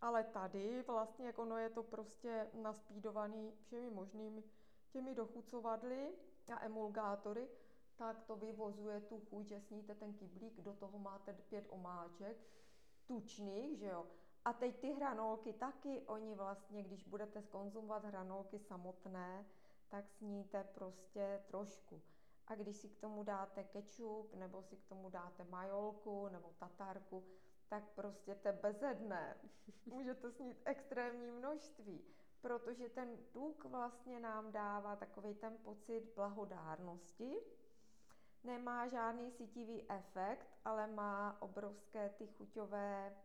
Ale 0.00 0.24
tady 0.24 0.82
vlastně, 0.82 1.26
jako 1.26 1.44
no 1.44 1.58
je 1.58 1.70
to 1.70 1.82
prostě 1.82 2.50
naspídovaný 2.54 3.52
všemi 3.52 3.90
možnými 3.90 4.42
těmi 4.90 5.14
dochucovadly 5.14 6.14
a 6.54 6.64
emulgátory, 6.64 7.48
tak 7.96 8.24
to 8.24 8.36
vyvozuje 8.36 9.00
tu 9.00 9.20
chuť, 9.20 9.46
že 9.46 9.60
sníte 9.60 9.94
ten 9.94 10.12
kyblík, 10.12 10.60
do 10.60 10.72
toho 10.72 10.98
máte 10.98 11.32
pět 11.32 11.66
omáček, 11.68 12.36
tučných, 13.06 13.78
že 13.78 13.86
jo. 13.86 14.06
A 14.44 14.52
teď 14.52 14.80
ty 14.80 14.92
hranolky 14.92 15.52
taky, 15.52 16.02
oni 16.06 16.34
vlastně, 16.34 16.82
když 16.82 17.04
budete 17.04 17.42
skonzumovat 17.42 18.04
hranolky 18.04 18.58
samotné, 18.58 19.46
tak 19.88 20.10
sníte 20.10 20.64
prostě 20.64 21.44
trošku. 21.46 22.02
A 22.46 22.54
když 22.54 22.76
si 22.76 22.88
k 22.88 22.96
tomu 22.96 23.22
dáte 23.22 23.64
kečup, 23.64 24.34
nebo 24.34 24.62
si 24.62 24.76
k 24.76 24.84
tomu 24.84 25.10
dáte 25.10 25.44
majolku, 25.44 26.28
nebo 26.28 26.52
tatárku, 26.58 27.24
tak 27.68 27.84
prostě 27.94 28.34
to 28.34 28.48
bezedné. 28.52 29.36
Můžete 29.86 30.30
snít 30.30 30.62
extrémní 30.64 31.30
množství, 31.30 32.04
protože 32.40 32.88
ten 32.88 33.16
tuk 33.32 33.64
vlastně 33.64 34.20
nám 34.20 34.52
dává 34.52 34.96
takový 34.96 35.34
ten 35.34 35.58
pocit 35.58 36.12
blahodárnosti, 36.14 37.36
nemá 38.46 38.88
žádný 38.88 39.30
sítivý 39.30 39.90
efekt, 39.90 40.48
ale 40.64 40.86
má 40.86 41.36
obrovské 41.42 42.08
ty 42.08 42.26
chuťové 42.26 43.16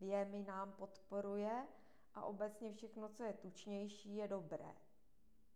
věmy 0.00 0.42
nám 0.42 0.72
podporuje 0.72 1.66
a 2.14 2.24
obecně 2.24 2.72
všechno, 2.72 3.08
co 3.08 3.24
je 3.24 3.32
tučnější, 3.32 4.16
je 4.16 4.28
dobré. 4.28 4.74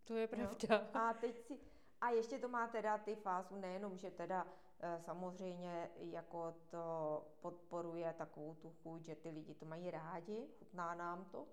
To 0.04 0.16
je 0.16 0.26
pravda. 0.26 0.68
No? 0.94 1.00
A 1.00 1.14
teď 1.14 1.40
si, 1.46 1.58
a 2.00 2.10
ještě 2.10 2.38
to 2.38 2.48
má 2.48 2.68
teda 2.68 2.98
ty 2.98 3.14
fázu, 3.16 3.56
nejenom, 3.56 3.96
že 3.96 4.10
teda 4.10 4.46
e, 4.80 5.00
samozřejmě 5.00 5.90
jako 5.96 6.54
to 6.68 7.26
podporuje 7.40 8.14
takovou 8.18 8.54
tu 8.54 8.70
chuť, 8.70 9.02
že 9.02 9.16
ty 9.16 9.30
lidi 9.30 9.54
to 9.54 9.66
mají 9.66 9.90
rádi, 9.90 10.48
chutná 10.58 10.94
nám 10.94 11.24
to, 11.24 11.46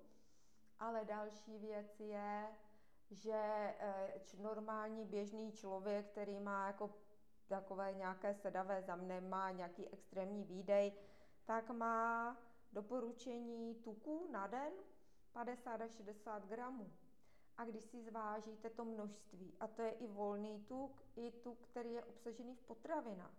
ale 0.79 1.05
další 1.05 1.57
věc 1.57 1.99
je, 1.99 2.47
že 3.11 3.33
e, 3.79 4.13
normální 4.37 5.05
běžný 5.05 5.51
člověk, 5.51 6.05
který 6.05 6.39
má 6.39 6.67
jako 6.67 6.87
takové 7.47 7.93
nějaké 7.93 8.33
sedavé 8.33 8.81
zam, 8.81 9.07
nemá 9.07 9.51
nějaký 9.51 9.87
extrémní 9.87 10.43
výdej, 10.43 10.93
tak 11.45 11.69
má 11.69 12.37
doporučení 12.73 13.75
tuku 13.75 14.27
na 14.31 14.47
den 14.47 14.73
50 15.31 15.81
až 15.81 15.91
60 15.91 16.45
gramů. 16.45 16.91
A 17.57 17.65
když 17.65 17.83
si 17.83 18.03
zvážíte 18.03 18.69
to 18.69 18.85
množství, 18.85 19.53
a 19.59 19.67
to 19.67 19.81
je 19.81 19.91
i 19.91 20.07
volný 20.07 20.65
tuk, 20.67 21.03
i 21.15 21.31
tuk, 21.31 21.67
který 21.67 21.93
je 21.93 22.03
obsažený 22.03 22.55
v 22.55 22.61
potravinách. 22.61 23.37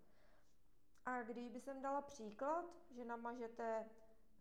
A 1.04 1.22
když 1.22 1.48
by 1.48 1.60
jsem 1.60 1.82
dala 1.82 2.02
příklad, 2.02 2.64
že 2.90 3.04
namažete 3.04 3.88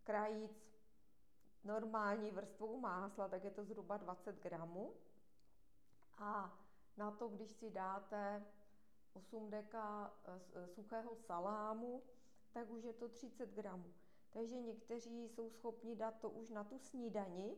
krajíc 0.04 0.68
normální 1.64 2.32
vrstvou 2.32 2.80
másla, 2.80 3.28
tak 3.28 3.44
je 3.44 3.52
to 3.52 3.64
zhruba 3.64 3.98
20 3.98 4.40
gramů. 4.40 4.94
A 6.18 6.60
na 6.98 7.12
to, 7.12 7.28
když 7.28 7.52
si 7.52 7.70
dáte 7.70 8.46
8 9.14 9.50
deka 9.50 10.14
eh, 10.26 10.40
eh, 10.56 10.68
suchého 10.68 11.16
salámu, 11.16 12.04
tak 12.52 12.70
už 12.70 12.84
je 12.84 12.94
to 12.94 13.10
30 13.10 13.50
gramů. 13.50 13.94
Takže 14.30 14.60
někteří 14.60 15.30
jsou 15.30 15.50
schopni 15.50 15.96
dát 15.96 16.20
to 16.20 16.30
už 16.30 16.50
na 16.50 16.64
tu 16.64 16.80
snídani, 16.80 17.58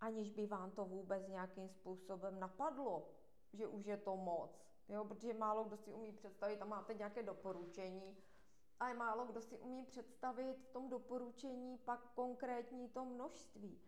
aniž 0.00 0.30
by 0.30 0.46
vám 0.46 0.70
to 0.70 0.84
vůbec 0.84 1.28
nějakým 1.28 1.68
způsobem 1.68 2.40
napadlo, 2.40 3.08
že 3.52 3.66
už 3.66 3.86
je 3.86 3.96
to 3.96 4.16
moc. 4.16 4.64
Jo, 4.88 5.04
protože 5.04 5.34
málo 5.34 5.64
kdo 5.64 5.76
si 5.76 5.92
umí 5.92 6.12
představit, 6.12 6.62
a 6.62 6.64
máte 6.64 6.94
nějaké 6.94 7.22
doporučení, 7.22 8.16
ale 8.80 8.94
málo 8.94 9.24
kdo 9.24 9.40
si 9.40 9.58
umí 9.58 9.84
představit 9.84 10.58
v 10.58 10.68
tom 10.68 10.88
doporučení 10.88 11.78
pak 11.78 12.12
konkrétní 12.14 12.88
to 12.88 13.04
množství. 13.04 13.80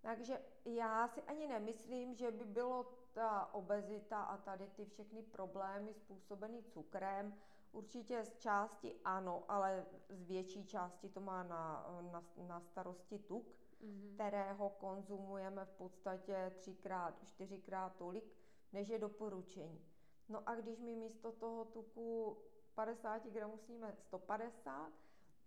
Takže 0.00 0.42
já 0.64 1.08
si 1.08 1.22
ani 1.22 1.46
nemyslím, 1.46 2.14
že 2.14 2.30
by 2.30 2.44
bylo 2.44 2.86
ta 3.14 3.54
obezita 3.54 4.22
a 4.22 4.36
tady 4.36 4.66
ty 4.66 4.84
všechny 4.84 5.22
problémy 5.22 5.94
způsobený 5.94 6.62
cukrem, 6.62 7.34
určitě 7.72 8.24
z 8.24 8.36
části 8.38 8.94
ano, 9.04 9.44
ale 9.48 9.86
z 10.08 10.24
větší 10.24 10.66
části 10.66 11.08
to 11.08 11.20
má 11.20 11.42
na, 11.42 11.86
na, 12.12 12.24
na 12.46 12.60
starosti 12.60 13.18
tuk, 13.18 13.46
mm-hmm. 13.46 14.14
kterého 14.14 14.70
konzumujeme 14.70 15.64
v 15.64 15.70
podstatě 15.70 16.52
třikrát, 16.56 17.14
čtyřikrát 17.24 17.96
tolik, 17.96 18.24
než 18.72 18.88
je 18.88 18.98
doporučení. 18.98 19.80
No 20.28 20.48
a 20.48 20.54
když 20.54 20.80
my 20.80 20.96
místo 20.96 21.32
toho 21.32 21.64
tuku 21.64 22.36
50 22.74 23.26
gramů 23.26 23.58
sníme 23.58 23.92
150, 23.92 24.92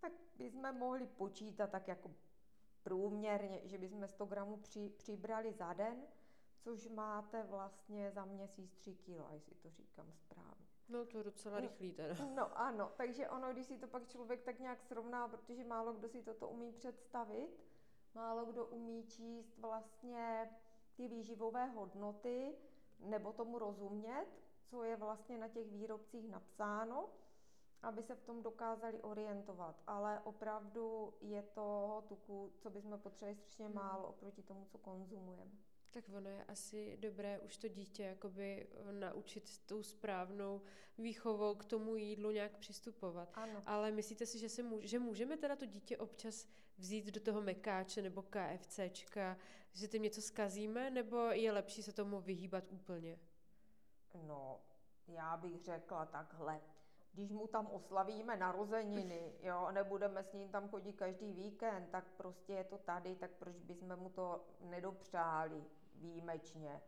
tak 0.00 0.12
bychom 0.38 0.78
mohli 0.78 1.06
počítat 1.06 1.70
tak 1.70 1.88
jako 1.88 2.10
průměrně, 2.82 3.60
že 3.64 3.78
bychom 3.78 4.08
100 4.08 4.26
gramů 4.26 4.56
při, 4.56 4.88
přibrali 4.88 5.52
za 5.52 5.72
den, 5.72 6.02
což 6.60 6.88
máte 6.88 7.42
vlastně 7.42 8.10
za 8.10 8.24
měsíc 8.24 8.72
3 8.74 8.94
kilo, 8.94 9.28
jestli 9.32 9.54
to 9.54 9.70
říkám 9.70 10.12
správně. 10.12 10.66
No 10.88 11.04
to 11.04 11.18
je 11.18 11.24
docela 11.24 11.54
no, 11.54 11.60
rychlý 11.60 11.92
teda. 11.92 12.14
No 12.34 12.58
ano, 12.58 12.92
takže 12.96 13.28
ono, 13.28 13.52
když 13.52 13.66
si 13.66 13.78
to 13.78 13.86
pak 13.86 14.08
člověk 14.08 14.42
tak 14.42 14.58
nějak 14.58 14.82
srovná, 14.82 15.28
protože 15.28 15.64
málo 15.64 15.92
kdo 15.92 16.08
si 16.08 16.22
toto 16.22 16.48
umí 16.48 16.72
představit, 16.72 17.48
málo 18.14 18.44
kdo 18.44 18.66
umí 18.66 19.06
číst 19.06 19.58
vlastně 19.58 20.50
ty 20.96 21.08
výživové 21.08 21.66
hodnoty 21.66 22.54
nebo 22.98 23.32
tomu 23.32 23.58
rozumět, 23.58 24.26
co 24.70 24.84
je 24.84 24.96
vlastně 24.96 25.38
na 25.38 25.48
těch 25.48 25.70
výrobcích 25.70 26.28
napsáno, 26.28 27.08
aby 27.82 28.02
se 28.02 28.14
v 28.14 28.22
tom 28.22 28.42
dokázali 28.42 29.02
orientovat. 29.02 29.82
Ale 29.86 30.20
opravdu 30.20 31.14
je 31.20 31.42
to 31.42 32.04
tuku, 32.08 32.52
co 32.58 32.70
bychom 32.70 32.98
potřebovali 32.98 33.36
strašně 33.36 33.66
hmm. 33.66 33.74
málo 33.74 34.08
oproti 34.08 34.42
tomu, 34.42 34.64
co 34.64 34.78
konzumujeme. 34.78 35.50
Tak 35.98 36.14
ono 36.16 36.30
je 36.30 36.44
asi 36.44 36.96
dobré 37.00 37.38
už 37.38 37.56
to 37.56 37.68
dítě 37.68 38.02
jakoby 38.02 38.66
eh, 38.70 38.92
naučit 38.92 39.58
tou 39.66 39.82
správnou 39.82 40.62
výchovou 40.98 41.54
k 41.54 41.64
tomu 41.64 41.96
jídlu 41.96 42.30
nějak 42.30 42.56
přistupovat. 42.58 43.28
Ano. 43.34 43.62
Ale 43.66 43.90
myslíte 43.90 44.26
si, 44.26 44.38
že, 44.38 44.48
se 44.48 44.62
může, 44.62 44.88
že 44.88 44.98
můžeme 44.98 45.36
teda 45.36 45.56
to 45.56 45.66
dítě 45.66 45.98
občas 45.98 46.46
vzít 46.76 47.06
do 47.06 47.20
toho 47.20 47.40
mekáče 47.40 48.02
nebo 48.02 48.22
KFCčka, 48.22 49.36
že 49.72 49.88
tím 49.88 50.02
něco 50.02 50.22
skazíme, 50.22 50.90
nebo 50.90 51.16
je 51.16 51.52
lepší 51.52 51.82
se 51.82 51.92
tomu 51.92 52.20
vyhýbat 52.20 52.64
úplně? 52.70 53.18
No, 54.26 54.60
já 55.08 55.36
bych 55.36 55.64
řekla 55.64 56.06
takhle. 56.06 56.60
Když 57.12 57.30
mu 57.30 57.46
tam 57.46 57.66
oslavíme 57.66 58.36
narozeniny, 58.36 59.32
jo, 59.42 59.68
nebudeme 59.72 60.22
s 60.22 60.32
ním 60.32 60.48
tam 60.48 60.68
chodit 60.68 60.92
každý 60.92 61.32
víkend, 61.32 61.88
tak 61.90 62.04
prostě 62.16 62.52
je 62.52 62.64
to 62.64 62.78
tady, 62.78 63.16
tak 63.16 63.30
proč 63.30 63.56
bychom 63.60 63.96
mu 63.96 64.10
to 64.10 64.44
nedopřáli 64.60 65.64
výjimečně. 65.98 66.82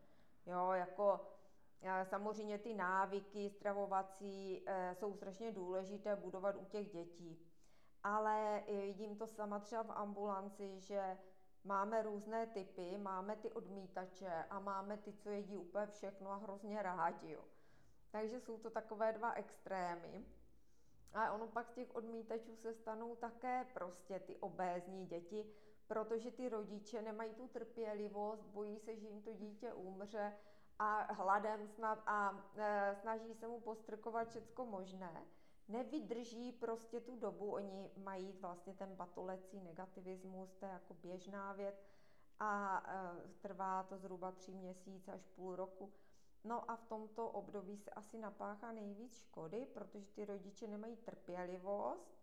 Jo, 0.47 0.73
jako 0.73 1.21
eh, 1.83 2.05
samozřejmě 2.05 2.59
ty 2.59 2.75
návyky 2.75 3.50
stravovací 3.50 4.62
eh, 4.67 4.95
jsou 4.95 5.14
strašně 5.14 5.52
důležité 5.52 6.17
budovat 6.17 6.57
u 6.57 6.64
těch 6.64 6.90
dětí. 6.90 7.47
Ale 8.02 8.62
vidím 8.67 9.17
to 9.17 9.26
sama 9.26 9.59
třeba 9.59 9.83
v 9.83 9.90
ambulanci, 9.90 10.81
že 10.81 11.19
máme 11.64 12.02
různé 12.02 12.47
typy, 12.47 12.99
máme 12.99 13.37
ty 13.37 13.52
odmítače 13.52 14.45
a 14.50 14.61
máme 14.61 14.97
ty, 14.97 15.12
co 15.12 15.31
jedí 15.31 15.57
úplně 15.57 15.87
všechno 15.87 16.31
a 16.31 16.37
hrozně 16.37 16.83
rádi. 16.83 17.31
Jo. 17.33 17.45
Takže 18.11 18.40
jsou 18.40 18.59
to 18.59 18.71
takové 18.71 19.12
dva 19.12 19.33
extrémy. 19.33 20.25
A 21.14 21.33
ono 21.33 21.47
pak 21.47 21.69
z 21.69 21.73
těch 21.73 21.95
odmítačů 21.95 22.57
se 22.57 22.75
stanou 22.75 23.17
také 23.17 23.67
prostě 23.75 24.21
ty 24.21 24.37
obézní 24.37 25.07
děti, 25.07 25.47
protože 25.90 26.30
ty 26.30 26.49
rodiče 26.49 27.02
nemají 27.02 27.35
tu 27.35 27.49
trpělivost, 27.49 28.47
bojí 28.47 28.78
se, 28.78 28.97
že 28.97 29.06
jim 29.06 29.23
to 29.23 29.32
dítě 29.32 29.73
umře 29.73 30.32
a 30.78 31.12
hladem 31.12 31.68
snad 31.68 32.02
a 32.06 32.44
e, 32.56 32.94
snaží 32.94 33.35
se 33.35 33.49
mu 33.49 33.61
postrkovat 33.61 34.28
všecko 34.28 34.66
možné. 34.66 35.26
Nevydrží 35.68 36.52
prostě 36.52 37.00
tu 37.00 37.16
dobu, 37.16 37.52
oni 37.52 37.90
mají 37.97 38.32
vlastně 38.32 38.75
ten 38.75 38.94
batolecí 38.97 39.61
negativismus, 39.61 40.54
to 40.54 40.66
je 40.66 40.73
jako 40.73 40.94
běžná 40.94 41.52
věc 41.52 41.87
a 42.40 42.82
e, 42.87 43.28
trvá 43.40 43.82
to 43.82 43.99
zhruba 43.99 44.32
tři 44.32 44.54
měsíce 44.54 45.12
až 45.12 45.26
půl 45.26 45.56
roku. 45.56 45.92
No 46.44 46.70
a 46.70 46.76
v 46.76 46.85
tomto 46.85 47.30
období 47.30 47.76
se 47.76 47.90
asi 47.90 48.18
napáchá 48.18 48.73
nejvíc 48.73 49.16
škody, 49.16 49.66
protože 49.75 50.12
ty 50.12 50.25
rodiče 50.25 50.66
nemají 50.66 50.97
trpělivost, 50.97 52.18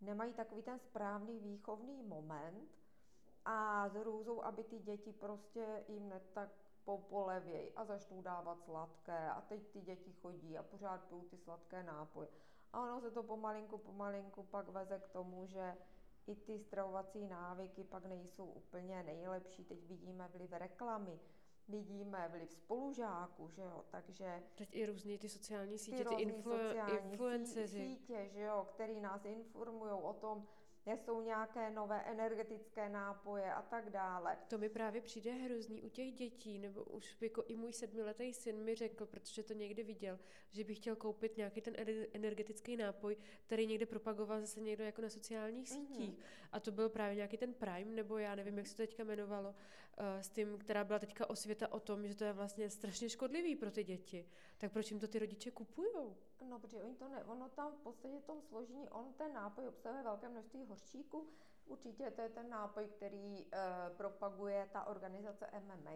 nemají 0.00 0.32
takový 0.32 0.62
ten 0.62 0.78
správný 0.78 1.40
výchovný 1.40 2.02
moment 2.02 2.85
a 3.46 3.88
s 3.88 3.94
růzou, 3.94 4.44
aby 4.44 4.64
ty 4.64 4.78
děti 4.78 5.12
prostě 5.12 5.84
jim 5.88 6.08
netak 6.08 6.48
popolevějí 6.84 7.72
a 7.76 7.84
začnou 7.84 8.22
dávat 8.22 8.62
sladké 8.64 9.30
a 9.30 9.40
teď 9.40 9.66
ty 9.68 9.80
děti 9.80 10.12
chodí 10.12 10.58
a 10.58 10.62
pořád 10.62 11.04
pijou 11.04 11.22
ty 11.22 11.36
sladké 11.36 11.82
nápoje. 11.82 12.28
A 12.72 12.82
ono 12.82 13.00
se 13.00 13.10
to 13.10 13.22
pomalinku, 13.22 13.78
pomalinku 13.78 14.42
pak 14.42 14.68
veze 14.68 14.98
k 14.98 15.08
tomu, 15.08 15.46
že 15.46 15.76
i 16.26 16.34
ty 16.34 16.58
stravovací 16.58 17.26
návyky 17.26 17.84
pak 17.84 18.06
nejsou 18.06 18.46
úplně 18.46 19.02
nejlepší. 19.02 19.64
Teď 19.64 19.86
vidíme 19.86 20.28
vliv 20.28 20.52
reklamy, 20.52 21.20
vidíme 21.68 22.28
vliv 22.28 22.52
spolužáků, 22.52 23.50
že 23.50 23.62
jo, 23.62 23.84
takže... 23.90 24.42
Teď 24.54 24.68
i 24.72 24.86
různé 24.86 25.18
ty 25.18 25.28
sociální 25.28 25.78
sítě, 25.78 26.04
ty, 26.04 26.16
ty 26.16 26.26
influ- 26.26 27.10
influenceři. 27.10 27.78
sítě, 27.78 28.28
že 28.28 28.40
jo, 28.40 28.66
který 28.70 29.00
nás 29.00 29.24
informují 29.24 29.92
o 29.92 30.12
tom, 30.12 30.46
jsou 30.94 31.20
nějaké 31.20 31.70
nové 31.70 32.02
energetické 32.02 32.88
nápoje 32.88 33.52
a 33.52 33.62
tak 33.62 33.90
dále. 33.90 34.38
To 34.48 34.58
mi 34.58 34.68
právě 34.68 35.00
přijde 35.00 35.32
hrozný 35.32 35.82
u 35.82 35.88
těch 35.88 36.12
dětí, 36.12 36.58
nebo 36.58 36.84
už 36.84 37.16
jako 37.20 37.44
i 37.48 37.56
můj 37.56 37.72
sedmiletý 37.72 38.32
syn 38.32 38.64
mi 38.64 38.74
řekl, 38.74 39.06
protože 39.06 39.42
to 39.42 39.52
někdy 39.52 39.82
viděl, 39.82 40.18
že 40.50 40.64
by 40.64 40.74
chtěl 40.74 40.96
koupit 40.96 41.36
nějaký 41.36 41.60
ten 41.60 41.74
energetický 42.12 42.76
nápoj, 42.76 43.16
který 43.46 43.66
někde 43.66 43.86
propagoval 43.86 44.40
zase 44.40 44.60
někdo 44.60 44.84
jako 44.84 45.02
na 45.02 45.08
sociálních 45.08 45.70
mhm. 45.70 45.80
sítích. 45.80 46.18
Mm-hmm. 46.18 46.48
A 46.52 46.60
to 46.60 46.72
byl 46.72 46.88
právě 46.88 47.16
nějaký 47.16 47.36
ten 47.36 47.54
Prime, 47.54 47.90
nebo 47.90 48.18
já 48.18 48.34
nevím, 48.34 48.58
jak 48.58 48.66
se 48.66 48.76
to 48.76 48.82
teďka 48.82 49.02
jmenovalo, 49.02 49.48
uh, 49.48 49.54
s 50.20 50.28
tím, 50.28 50.58
která 50.58 50.84
byla 50.84 50.98
teďka 50.98 51.30
osvěta 51.30 51.72
o 51.72 51.80
tom, 51.80 52.08
že 52.08 52.14
to 52.14 52.24
je 52.24 52.32
vlastně 52.32 52.70
strašně 52.70 53.08
škodlivý 53.08 53.56
pro 53.56 53.70
ty 53.70 53.84
děti. 53.84 54.28
Tak 54.58 54.72
proč 54.72 54.90
jim 54.90 55.00
to 55.00 55.08
ty 55.08 55.18
rodiče 55.18 55.50
kupujou? 55.50 56.16
No, 56.40 56.58
protože 56.58 56.82
oni 56.82 56.94
to 56.94 57.08
ne, 57.08 57.24
ono 57.24 57.48
tam 57.48 57.72
v 57.72 57.80
podstatě 57.80 58.18
v 58.18 58.26
tom 58.26 58.42
složení, 58.42 58.88
on 58.88 59.12
ten 59.12 59.32
nápoj 59.32 59.68
obsahuje 59.68 60.02
velké 60.02 60.28
množství 60.28 60.64
hořčíku. 60.64 61.28
Určitě 61.66 62.10
to 62.10 62.20
je 62.20 62.28
ten 62.28 62.48
nápoj, 62.48 62.86
který 62.86 63.40
e, 63.40 63.46
propaguje 63.96 64.68
ta 64.72 64.84
organizace 64.84 65.50
MMA. 65.60 65.92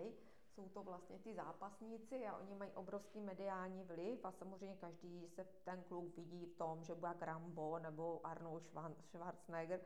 Jsou 0.55 0.69
to 0.69 0.83
vlastně 0.83 1.19
ty 1.19 1.35
zápasníci 1.35 2.27
a 2.27 2.37
oni 2.37 2.55
mají 2.55 2.73
obrovský 2.73 3.21
mediální 3.21 3.85
vliv 3.85 4.25
a 4.25 4.33
samozřejmě 4.33 4.77
každý 4.77 5.29
se 5.29 5.45
ten 5.65 5.83
kluk 5.83 6.17
vidí 6.17 6.47
v 6.47 6.57
tom, 6.57 6.85
že 6.85 6.95
bude 6.95 7.15
Rambo 7.21 7.79
nebo 7.79 8.27
Arnold 8.27 8.63
Schwarzenegger. 9.01 9.81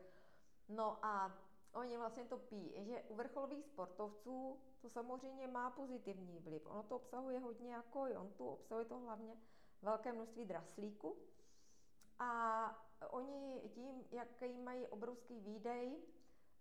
No 0.69 1.05
a 1.05 1.37
oni 1.73 1.97
vlastně 1.97 2.25
to 2.25 2.37
pijí, 2.37 2.85
že 2.85 3.03
u 3.09 3.15
vrcholových 3.15 3.65
sportovců 3.65 4.59
to 4.81 4.89
samozřejmě 4.89 5.47
má 5.47 5.69
pozitivní 5.69 6.39
vliv. 6.39 6.65
Ono 6.65 6.83
to 6.83 6.95
obsahuje 6.95 7.39
hodně 7.39 7.73
jako 7.73 8.01
on 8.01 8.33
tu 8.33 8.47
obsahuje 8.47 8.85
to 8.85 8.99
hlavně 8.99 9.37
velké 9.85 10.13
množství 10.13 10.45
draslíku 10.45 11.17
a 12.19 12.85
oni 13.09 13.61
tím, 13.69 14.05
jaký 14.11 14.61
mají 14.61 14.87
obrovský 14.87 15.39
výdej 15.39 15.97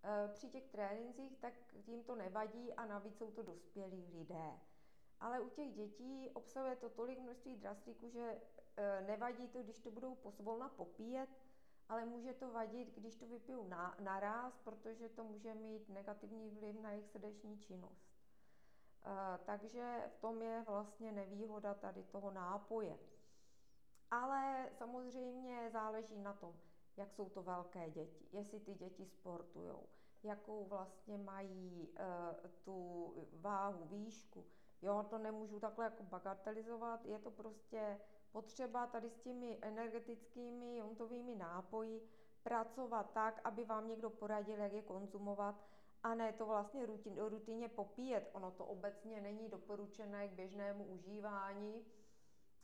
eh, 0.03 0.29
při 0.33 0.49
těch 0.49 0.67
trénincích, 0.67 1.37
tak 1.37 1.55
tím 1.83 2.05
to 2.05 2.15
nevadí 2.15 2.75
a 2.75 2.87
navíc 2.87 3.19
jsou 3.19 3.31
to 3.31 3.43
dospělí 3.43 4.07
lidé. 4.13 4.61
Ale 5.21 5.41
u 5.41 5.49
těch 5.49 5.73
dětí 5.73 6.31
obsahuje 6.35 6.77
to 6.77 6.89
tolik 6.89 7.19
množství 7.19 7.57
draslíku, 7.57 8.09
že 8.09 8.41
eh, 8.77 9.01
nevadí 9.07 9.49
to, 9.49 9.63
když 9.63 9.79
to 9.79 9.91
budou 9.91 10.15
posvolna 10.15 10.69
popíjet, 10.69 11.31
ale 11.89 12.05
může 12.05 12.33
to 12.33 12.53
vadit, 12.53 12.95
když 12.95 13.17
to 13.17 13.27
vypijou 13.27 13.69
na, 13.69 13.97
naraz, 14.01 14.59
protože 14.65 15.09
to 15.09 15.25
může 15.25 15.55
mít 15.55 15.89
negativní 15.89 16.51
vliv 16.51 16.81
na 16.81 16.91
jejich 16.91 17.09
srdeční 17.09 17.59
činnost. 17.59 18.15
E, 19.05 19.39
takže 19.45 20.03
v 20.09 20.17
tom 20.17 20.43
je 20.43 20.65
vlastně 20.67 21.13
nevýhoda 21.13 21.75
tady 21.75 22.03
toho 22.03 22.31
nápoje. 22.31 22.99
Ale 24.11 24.69
samozřejmě 24.73 25.71
záleží 25.71 26.19
na 26.19 26.33
tom, 26.33 26.55
jak 26.97 27.13
jsou 27.13 27.29
to 27.29 27.43
velké 27.43 27.91
děti, 27.91 28.29
jestli 28.33 28.61
ty 28.61 28.75
děti 28.75 29.07
sportují, 29.07 29.73
jakou 30.23 30.65
vlastně 30.65 31.19
mají 31.19 31.89
e, 31.97 32.49
tu 32.65 33.13
váhu, 33.33 33.85
výšku. 33.85 34.45
Jo, 34.83 35.07
to 35.11 35.19
nemůžu 35.19 35.61
takhle 35.61 35.85
jako 35.85 36.03
bagatelizovat, 36.03 37.05
je 37.05 37.19
to 37.19 37.31
prostě 37.31 38.01
potřeba 38.33 38.87
tady 38.87 39.11
s 39.11 39.19
těmi 39.19 39.59
energetickými 39.63 40.77
jontovými 40.77 41.35
nápoji 41.35 42.09
pracovat 42.43 43.11
tak, 43.13 43.41
aby 43.45 43.65
vám 43.65 43.89
někdo 43.89 44.11
poradil, 44.11 44.59
jak 44.59 44.73
je 44.73 44.83
konzumovat 44.83 45.65
a 46.03 46.15
ne 46.15 46.33
to 46.33 46.47
vlastně 46.47 46.87
rutin, 46.87 47.19
rutině 47.19 47.69
popíjet. 47.69 48.31
Ono 48.33 48.51
to 48.51 48.65
obecně 48.65 49.21
není 49.21 49.49
doporučené 49.49 50.29
k 50.29 50.33
běžnému 50.33 50.85
užívání, 50.85 51.85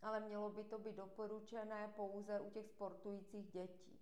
ale 0.02 0.20
mělo 0.20 0.50
by 0.50 0.64
to 0.64 0.78
být 0.78 0.96
doporučené 0.96 1.92
pouze 1.96 2.40
u 2.40 2.50
těch 2.50 2.66
sportujících 2.66 3.50
dětí. 3.50 3.98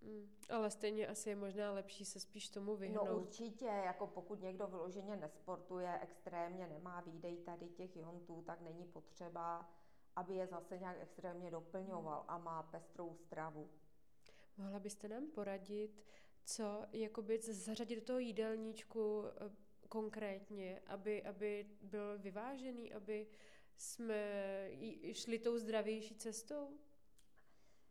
Mm, 0.00 0.30
ale 0.48 0.70
stejně 0.70 1.08
asi 1.08 1.28
je 1.28 1.36
možná 1.36 1.72
lepší 1.72 2.04
se 2.04 2.20
spíš 2.20 2.48
tomu 2.48 2.76
vyhnout. 2.76 3.08
No 3.08 3.16
určitě, 3.16 3.66
jako 3.66 4.06
pokud 4.06 4.42
někdo 4.42 4.66
vyloženě 4.66 5.16
nesportuje, 5.16 5.98
extrémně 6.02 6.66
nemá 6.66 7.00
výdej 7.00 7.36
tady 7.36 7.68
těch 7.68 7.96
jontů, 7.96 8.42
tak 8.46 8.60
není 8.60 8.84
potřeba, 8.84 9.70
aby 10.16 10.34
je 10.34 10.46
zase 10.46 10.78
nějak 10.78 10.96
extrémně 11.00 11.50
doplňoval 11.50 12.24
a 12.28 12.38
má 12.38 12.62
pestrou 12.62 13.14
stravu. 13.14 13.68
Mohla 14.56 14.78
byste 14.78 15.08
nám 15.08 15.26
poradit, 15.26 16.04
co 16.44 16.84
jakoby 16.92 17.38
zařadit 17.42 17.96
do 17.96 18.04
toho 18.04 18.18
jídelníčku 18.18 19.24
eh, 19.26 19.50
konkrétně, 19.88 20.82
aby, 20.86 21.22
aby 21.22 21.66
byl 21.82 22.18
vyvážený, 22.18 22.92
aby 22.92 23.26
jsme 23.78 24.70
šli 25.12 25.38
tou 25.38 25.58
zdravější 25.58 26.14
cestou? 26.14 26.78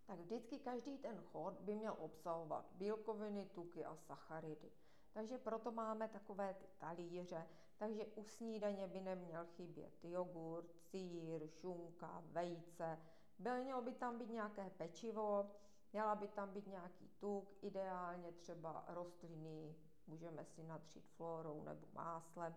Tak 0.05 0.19
vždycky 0.19 0.59
každý 0.59 0.97
ten 0.97 1.17
chod 1.17 1.61
by 1.61 1.75
měl 1.75 1.95
obsahovat 1.99 2.71
bílkoviny, 2.71 3.45
tuky 3.45 3.85
a 3.85 3.95
sacharidy. 3.95 4.71
Takže 5.11 5.37
proto 5.37 5.71
máme 5.71 6.07
takové 6.07 6.53
ty 6.53 6.65
talíře, 6.77 7.47
Takže 7.77 8.05
u 8.05 8.23
snídaně 8.23 8.87
by 8.87 9.01
neměl 9.01 9.45
chybět 9.45 10.03
jogurt, 10.03 10.75
sír, 10.75 11.47
šunka, 11.47 12.23
vejce, 12.25 12.99
byl, 13.39 13.63
mělo 13.63 13.81
by 13.81 13.93
tam 13.93 14.17
být 14.17 14.29
nějaké 14.29 14.69
pečivo, 14.69 15.51
měla 15.93 16.15
by 16.15 16.27
tam 16.27 16.49
být 16.49 16.67
nějaký 16.67 17.09
tuk, 17.19 17.53
ideálně 17.61 18.31
třeba 18.31 18.85
rostliny, 18.87 19.75
můžeme 20.07 20.45
si 20.45 20.63
natřít 20.63 21.07
florou 21.07 21.63
nebo 21.63 21.87
máslem, 21.93 22.55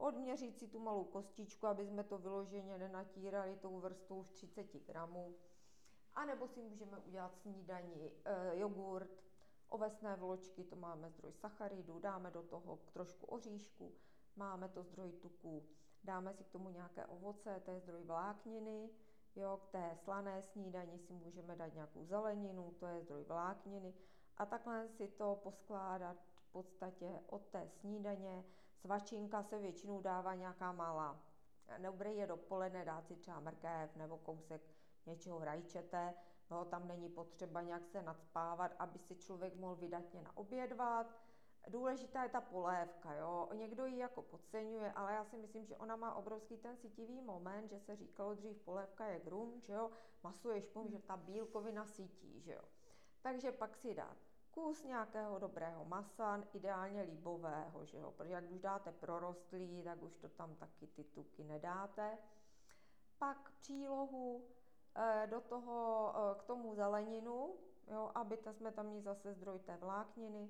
odměřit 0.00 0.58
si 0.58 0.68
tu 0.68 0.78
malou 0.78 1.04
kostičku, 1.04 1.66
aby 1.66 1.86
jsme 1.86 2.04
to 2.04 2.18
vyloženě 2.18 2.78
nenatírali 2.78 3.56
tou 3.56 3.78
vrstvou 3.78 4.22
v 4.22 4.30
30 4.30 4.86
gramů. 4.86 5.34
A 6.14 6.24
nebo 6.24 6.48
si 6.48 6.62
můžeme 6.62 6.98
udělat 6.98 7.36
snídaní 7.36 8.10
e, 8.24 8.58
jogurt, 8.58 9.10
ovesné 9.68 10.16
vločky, 10.16 10.64
to 10.64 10.76
máme 10.76 11.10
zdroj 11.10 11.32
sacharidů, 11.32 11.98
dáme 11.98 12.30
do 12.30 12.42
toho 12.42 12.78
trošku 12.92 13.26
oříšku, 13.26 13.94
máme 14.36 14.68
to 14.68 14.82
zdroj 14.82 15.12
tuku, 15.12 15.64
dáme 16.04 16.34
si 16.34 16.44
k 16.44 16.50
tomu 16.50 16.70
nějaké 16.70 17.06
ovoce, 17.06 17.62
to 17.64 17.70
je 17.70 17.80
zdroj 17.80 18.02
vlákniny, 18.04 18.90
jo, 19.36 19.60
k 19.62 19.68
té 19.68 19.96
slané 19.96 20.42
snídani 20.42 20.98
si 20.98 21.12
můžeme 21.12 21.56
dát 21.56 21.74
nějakou 21.74 22.04
zeleninu, 22.04 22.74
to 22.78 22.86
je 22.86 23.00
zdroj 23.00 23.24
vlákniny 23.24 23.94
a 24.36 24.46
takhle 24.46 24.88
si 24.88 25.08
to 25.08 25.40
poskládat 25.42 26.16
v 26.34 26.52
podstatě 26.52 27.20
od 27.26 27.46
té 27.46 27.68
snídaně. 27.68 28.44
Svačinka 28.80 29.42
se 29.42 29.58
většinou 29.58 30.00
dává 30.00 30.34
nějaká 30.34 30.72
malá. 30.72 31.20
Dobré 31.78 32.12
je 32.12 32.26
dopoledne 32.26 32.84
dát 32.84 33.06
si 33.06 33.16
třeba 33.16 33.40
mrkev 33.40 33.96
nebo 33.96 34.18
kousek 34.18 34.62
něčeho 35.06 35.44
rajčete, 35.44 36.14
no, 36.50 36.64
tam 36.64 36.88
není 36.88 37.08
potřeba 37.08 37.62
nějak 37.62 37.86
se 37.86 38.02
nadspávat, 38.02 38.72
aby 38.78 38.98
si 38.98 39.16
člověk 39.16 39.56
mohl 39.56 39.74
vydatně 39.76 40.22
naobědvat. 40.22 41.06
Důležitá 41.68 42.22
je 42.22 42.28
ta 42.28 42.40
polévka, 42.40 43.14
jo. 43.14 43.48
Někdo 43.54 43.86
ji 43.86 43.98
jako 43.98 44.22
podceňuje, 44.22 44.92
ale 44.92 45.12
já 45.12 45.24
si 45.24 45.36
myslím, 45.36 45.66
že 45.66 45.76
ona 45.76 45.96
má 45.96 46.14
obrovský 46.14 46.56
ten 46.56 46.76
citivý 46.76 47.20
moment, 47.20 47.70
že 47.70 47.80
se 47.80 47.96
říkalo 47.96 48.34
dřív 48.34 48.58
polévka 48.58 49.06
je 49.06 49.20
grum, 49.20 49.60
že 49.60 49.72
jo, 49.72 49.90
maso 50.22 50.50
je 50.50 50.60
že 50.90 50.98
ta 50.98 51.16
bílkovina 51.16 51.86
sítí, 51.86 52.40
že 52.40 52.52
jo. 52.52 52.64
Takže 53.22 53.52
pak 53.52 53.76
si 53.76 53.94
dát 53.94 54.16
kus 54.50 54.84
nějakého 54.84 55.38
dobrého 55.38 55.84
masa, 55.84 56.44
ideálně 56.52 57.02
líbového, 57.02 57.84
že 57.84 57.98
jo, 57.98 58.10
protože 58.16 58.32
jak 58.32 58.50
už 58.50 58.60
dáte 58.60 58.92
prorostlý, 58.92 59.82
tak 59.82 60.02
už 60.02 60.16
to 60.16 60.28
tam 60.28 60.54
taky 60.54 60.86
ty 60.86 61.04
tuky 61.04 61.44
nedáte. 61.44 62.18
Pak 63.18 63.50
přílohu, 63.50 64.44
eh, 64.94 65.26
do 65.30 65.40
toho 65.40 66.12
eh, 66.16 66.40
k 66.40 66.42
tomu 66.42 66.74
zeleninu, 66.74 67.54
jo, 67.90 68.10
aby 68.14 68.36
ta 68.36 68.52
jsme 68.52 68.72
tam 68.72 68.86
měli 68.86 69.02
zase 69.02 69.34
zdroj 69.34 69.58
té 69.58 69.76
vlákniny, 69.76 70.48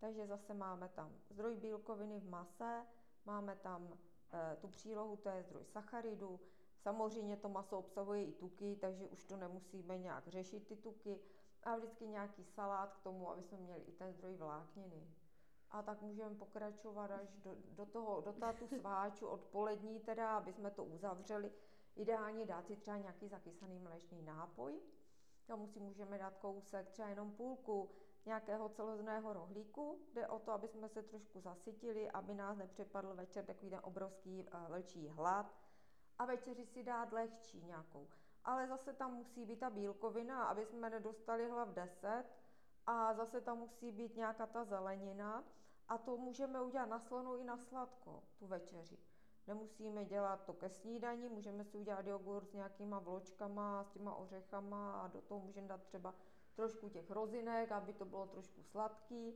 takže 0.00 0.26
zase 0.26 0.54
máme 0.54 0.88
tam 0.88 1.12
zdroj 1.30 1.56
bílkoviny 1.56 2.20
v 2.20 2.28
mase, 2.28 2.86
máme 3.24 3.56
tam 3.56 3.98
e, 4.32 4.56
tu 4.56 4.68
přílohu, 4.68 5.16
to 5.16 5.28
je 5.28 5.42
zdroj 5.42 5.64
sacharidů. 5.64 6.40
Samozřejmě 6.82 7.36
to 7.36 7.48
maso 7.48 7.78
obsahuje 7.78 8.24
i 8.24 8.32
tuky, 8.32 8.76
takže 8.80 9.08
už 9.08 9.24
to 9.24 9.36
nemusíme 9.36 9.98
nějak 9.98 10.28
řešit 10.28 10.66
ty 10.66 10.76
tuky. 10.76 11.20
A 11.62 11.76
vždycky 11.76 12.06
nějaký 12.06 12.44
salát 12.44 12.92
k 12.92 13.00
tomu, 13.00 13.30
aby 13.30 13.42
jsme 13.42 13.58
měli 13.58 13.80
i 13.80 13.92
ten 13.92 14.12
zdroj 14.12 14.36
vlákniny. 14.36 15.06
A 15.70 15.82
tak 15.82 16.02
můžeme 16.02 16.34
pokračovat 16.34 17.10
až 17.10 17.28
do, 17.44 17.56
do 17.70 17.86
toho, 17.86 18.20
do 18.20 18.32
tátu 18.32 18.68
sváču 18.68 19.26
odpolední 19.26 20.00
teda, 20.00 20.36
aby 20.36 20.52
jsme 20.52 20.70
to 20.70 20.84
uzavřeli. 20.84 21.52
Ideálně 21.96 22.46
dát 22.46 22.66
si 22.66 22.76
třeba 22.76 22.96
nějaký 22.96 23.28
zakysaný 23.28 23.78
mléčný 23.78 24.22
nápoj. 24.22 24.80
Tomu 25.46 25.66
si 25.66 25.80
můžeme 25.80 26.18
dát 26.18 26.36
kousek, 26.36 26.88
třeba 26.88 27.08
jenom 27.08 27.32
půlku 27.32 27.90
nějakého 28.26 28.68
celozného 28.68 29.32
rohlíku. 29.32 29.98
Jde 30.14 30.28
o 30.28 30.38
to, 30.38 30.52
aby 30.52 30.68
jsme 30.68 30.88
se 30.88 31.02
trošku 31.02 31.40
zasytili, 31.40 32.10
aby 32.10 32.34
nás 32.34 32.56
nepřepadl 32.56 33.14
večer 33.14 33.44
takový 33.44 33.70
ten 33.70 33.80
obrovský 33.82 34.44
uh, 34.44 34.68
velčí 34.68 35.08
hlad. 35.08 35.54
A 36.18 36.24
večeři 36.24 36.66
si 36.66 36.82
dát 36.82 37.12
lehčí 37.12 37.62
nějakou. 37.62 38.08
Ale 38.44 38.66
zase 38.66 38.92
tam 38.92 39.14
musí 39.14 39.44
být 39.44 39.60
ta 39.60 39.70
bílkovina, 39.70 40.44
aby 40.44 40.66
jsme 40.66 40.90
nedostali 40.90 41.50
hlav 41.50 41.68
10. 41.68 42.24
A 42.86 43.14
zase 43.14 43.40
tam 43.40 43.58
musí 43.58 43.92
být 43.92 44.16
nějaká 44.16 44.46
ta 44.46 44.64
zelenina. 44.64 45.44
A 45.88 45.98
to 45.98 46.16
můžeme 46.16 46.62
udělat 46.62 46.88
na 46.88 46.98
slonu 46.98 47.36
i 47.36 47.44
na 47.44 47.56
sladko, 47.56 48.22
tu 48.38 48.46
večeři. 48.46 48.98
Nemusíme 49.46 50.04
dělat 50.04 50.44
to 50.44 50.52
ke 50.52 50.68
snídani, 50.68 51.28
můžeme 51.28 51.64
si 51.64 51.76
udělat 51.78 52.06
jogurt 52.06 52.50
s 52.50 52.52
nějakýma 52.52 52.98
vločkama, 52.98 53.84
s 53.84 53.90
těma 53.90 54.14
ořechama 54.14 55.00
a 55.00 55.08
do 55.08 55.20
toho 55.20 55.40
můžeme 55.40 55.68
dát 55.68 55.82
třeba 55.82 56.14
trošku 56.54 56.88
těch 56.88 57.10
rozinek, 57.10 57.72
aby 57.72 57.92
to 57.92 58.04
bylo 58.04 58.26
trošku 58.26 58.62
sladký, 58.62 59.34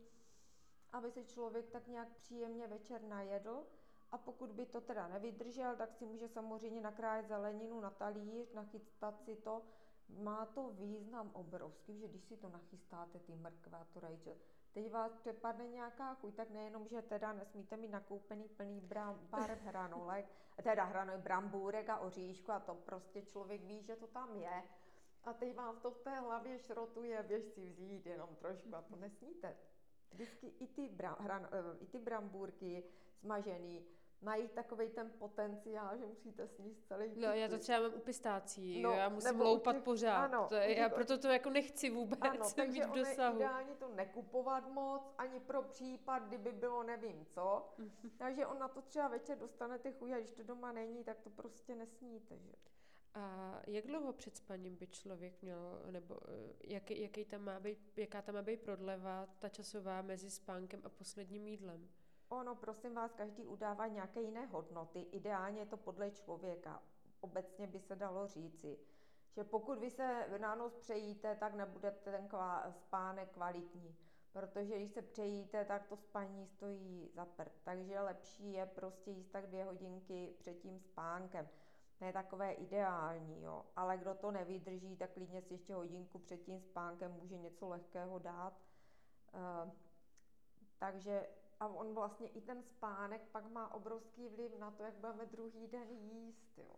aby 0.92 1.10
se 1.10 1.24
člověk 1.24 1.70
tak 1.70 1.86
nějak 1.86 2.08
příjemně 2.08 2.66
večer 2.66 3.02
najedl. 3.02 3.66
A 4.14 4.18
pokud 4.18 4.50
by 4.50 4.66
to 4.66 4.80
teda 4.80 5.08
nevydržel, 5.08 5.76
tak 5.76 5.92
si 5.92 6.06
může 6.06 6.28
samozřejmě 6.28 6.80
nakrájet 6.80 7.28
zeleninu 7.28 7.80
na 7.80 7.90
talíř, 7.90 8.52
nachystat 8.52 9.22
si 9.24 9.36
to. 9.36 9.62
Má 10.08 10.46
to 10.46 10.70
význam 10.70 11.30
obrovský, 11.32 11.98
že 11.98 12.08
když 12.08 12.24
si 12.24 12.36
to 12.36 12.48
nachystáte, 12.48 13.18
ty 13.18 13.34
mrkve 13.34 13.78
a 13.78 13.84
to 13.84 14.00
rajče, 14.00 14.36
teď 14.72 14.90
vás 14.90 15.12
přepadne 15.12 15.68
nějaká 15.68 16.14
chuť, 16.14 16.34
tak 16.34 16.50
nejenom, 16.50 16.88
že 16.88 17.02
teda 17.02 17.32
nesmíte 17.32 17.76
mít 17.76 17.90
nakoupený 17.90 18.48
plný 18.48 18.80
bar 19.30 19.58
hranolek, 19.64 20.26
teda 20.62 20.84
hranolek, 20.84 21.20
brambůrek 21.20 21.88
a 21.88 21.98
oříšku 21.98 22.52
a 22.52 22.60
to 22.60 22.74
prostě 22.74 23.22
člověk 23.22 23.64
ví, 23.64 23.82
že 23.82 23.96
to 23.96 24.06
tam 24.06 24.36
je, 24.36 24.62
a 25.24 25.32
teď 25.32 25.54
vám 25.54 25.80
to 25.80 25.90
v 25.90 25.98
té 25.98 26.20
hlavě 26.20 26.58
šrotuje, 26.58 27.22
běž 27.22 27.44
si 27.44 27.70
vzít 27.70 28.06
jenom 28.06 28.36
trošku 28.36 28.76
a 28.76 28.82
to 28.82 28.96
nesníte. 28.96 29.56
Vždycky 30.10 30.46
i 30.46 30.66
ty, 30.66 30.88
bra, 30.88 31.16
hran, 31.20 31.48
eh, 31.52 31.78
i 31.78 31.86
ty 31.86 31.98
brambůrky 31.98 32.84
smažený 33.20 33.86
mají 34.22 34.48
takový 34.48 34.88
ten 34.88 35.10
potenciál, 35.18 35.98
že 35.98 36.06
musíte 36.06 36.48
sníst 36.48 36.86
celý 36.86 37.12
No, 37.16 37.28
já 37.32 37.48
to 37.48 37.58
třeba 37.58 37.80
mám 37.80 37.94
u 37.94 37.98
pistácí, 37.98 38.82
no, 38.82 38.90
já 38.90 39.08
musím 39.08 39.40
loupat 39.40 39.74
těch, 39.76 39.84
pořád, 39.84 40.24
ano, 40.24 40.46
to 40.48 40.54
je, 40.54 40.78
já 40.78 40.88
proto 40.88 41.18
to 41.18 41.28
jako 41.28 41.50
nechci 41.50 41.90
vůbec 41.90 42.18
ano, 42.22 42.44
takže 42.56 42.86
v 42.86 42.90
dosahu. 42.90 43.36
ideálně 43.36 43.74
to 43.74 43.88
nekupovat 43.88 44.68
moc, 44.68 45.14
ani 45.18 45.40
pro 45.40 45.62
případ, 45.62 46.18
kdyby 46.18 46.52
bylo 46.52 46.82
nevím 46.82 47.26
co, 47.26 47.74
takže 48.18 48.46
on 48.46 48.58
na 48.58 48.68
to 48.68 48.82
třeba 48.82 49.08
večer 49.08 49.38
dostanete 49.38 49.92
chuť 49.92 50.10
a 50.10 50.18
když 50.18 50.30
to 50.30 50.42
doma 50.42 50.72
není, 50.72 51.04
tak 51.04 51.20
to 51.20 51.30
prostě 51.30 51.74
nesníte, 51.74 52.38
že? 52.38 52.52
A 53.14 53.60
jak 53.66 53.86
dlouho 53.86 54.12
před 54.12 54.36
spaním 54.36 54.76
by 54.76 54.86
člověk 54.86 55.42
měl, 55.42 55.82
nebo 55.90 56.20
eh, 56.28 56.52
jaký, 56.64 57.00
jaký 57.02 57.24
tam 57.24 57.44
má 57.44 57.60
být, 57.60 57.78
jaká 57.96 58.22
tam 58.22 58.34
má 58.34 58.42
být 58.42 58.60
prodleva, 58.60 59.28
ta 59.38 59.48
časová 59.48 60.02
mezi 60.02 60.30
spánkem 60.30 60.80
a 60.84 60.88
posledním 60.88 61.48
jídlem? 61.48 61.88
Ono, 62.28 62.54
prosím 62.54 62.94
vás, 62.94 63.12
každý 63.12 63.46
udává 63.46 63.86
nějaké 63.86 64.20
jiné 64.20 64.46
hodnoty. 64.46 65.00
Ideálně 65.00 65.60
je 65.60 65.66
to 65.66 65.76
podle 65.76 66.10
člověka. 66.10 66.82
Obecně 67.20 67.66
by 67.66 67.80
se 67.80 67.96
dalo 67.96 68.26
říci, 68.26 68.78
že 69.30 69.44
pokud 69.44 69.78
vy 69.78 69.90
se 69.90 70.38
na 70.38 70.54
noc 70.54 70.74
přejíte, 70.76 71.36
tak 71.36 71.54
nebude 71.54 71.90
ten 71.90 72.28
kvá, 72.28 72.72
spánek 72.72 73.32
kvalitní. 73.32 73.96
Protože 74.32 74.76
když 74.76 74.92
se 74.92 75.02
přejíte, 75.02 75.64
tak 75.64 75.86
to 75.86 75.96
spaní 75.96 76.46
stojí 76.46 77.10
za 77.14 77.24
prd. 77.24 77.52
Takže 77.64 78.00
lepší 78.00 78.52
je 78.52 78.66
prostě 78.66 79.10
jíst 79.10 79.28
tak 79.28 79.46
dvě 79.46 79.64
hodinky 79.64 80.34
před 80.38 80.54
tím 80.54 80.80
spánkem 80.80 81.48
ne 82.00 82.12
takové 82.12 82.52
ideální, 82.52 83.42
jo. 83.42 83.64
Ale 83.76 83.98
kdo 83.98 84.14
to 84.14 84.30
nevydrží, 84.30 84.96
tak 84.96 85.10
klidně 85.10 85.42
si 85.42 85.54
ještě 85.54 85.74
hodinku 85.74 86.18
před 86.18 86.42
tím 86.42 86.60
spánkem 86.60 87.12
může 87.12 87.38
něco 87.38 87.68
lehkého 87.68 88.18
dát. 88.18 88.60
Uh, 89.34 89.70
takže 90.78 91.26
a 91.64 91.68
on 91.68 91.94
vlastně 91.94 92.28
i 92.28 92.40
ten 92.40 92.62
spánek 92.62 93.22
pak 93.32 93.50
má 93.50 93.74
obrovský 93.74 94.28
vliv 94.28 94.58
na 94.58 94.70
to, 94.70 94.82
jak 94.82 94.94
budeme 94.94 95.26
druhý 95.26 95.66
den 95.66 95.88
jíst, 95.90 96.58
jo. 96.58 96.76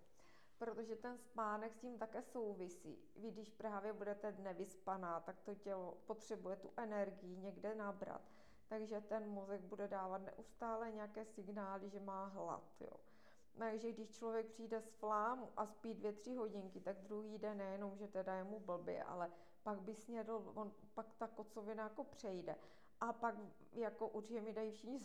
Protože 0.59 0.96
ten 0.96 1.18
spánek 1.18 1.75
s 1.75 1.79
tím 1.79 1.99
také 1.99 2.22
souvisí. 2.22 2.99
Vy, 3.16 3.31
když 3.31 3.51
právě 3.51 3.92
budete 3.92 4.33
nevyspaná, 4.38 5.20
tak 5.20 5.40
to 5.40 5.55
tělo 5.55 5.96
potřebuje 6.07 6.57
tu 6.57 6.70
energii 6.77 7.37
někde 7.37 7.75
nabrat. 7.75 8.20
Takže 8.68 9.01
ten 9.01 9.29
mozek 9.29 9.61
bude 9.61 9.88
dávat 9.88 10.18
neustále 10.18 10.90
nějaké 10.90 11.25
signály, 11.25 11.90
že 11.90 12.01
má 12.01 12.25
hlad, 12.27 12.64
jo. 12.81 12.96
Takže 13.59 13.92
když 13.92 14.11
člověk 14.11 14.46
přijde 14.46 14.81
z 14.81 14.90
flámu 14.90 15.49
a 15.57 15.66
spí 15.66 15.94
dvě, 15.94 16.12
tři 16.12 16.35
hodinky, 16.35 16.81
tak 16.81 16.96
druhý 17.01 17.38
den 17.38 17.59
nejenom, 17.59 17.96
že 17.96 18.09
teda 18.09 18.35
je 18.35 18.44
mu 18.44 18.61
blbě, 18.61 19.05
ale 19.05 19.31
pak 19.62 19.81
by 19.81 19.94
snědl, 19.94 20.53
on, 20.55 20.72
pak 20.94 21.07
ta 21.18 21.27
kocovina 21.27 21.83
jako 21.83 22.05
přejde. 22.05 22.57
A 23.01 23.13
pak 23.13 23.35
jako 23.73 24.09
určitě 24.09 24.41
mi 24.41 24.53
dají 24.53 24.71
všichni 24.71 25.01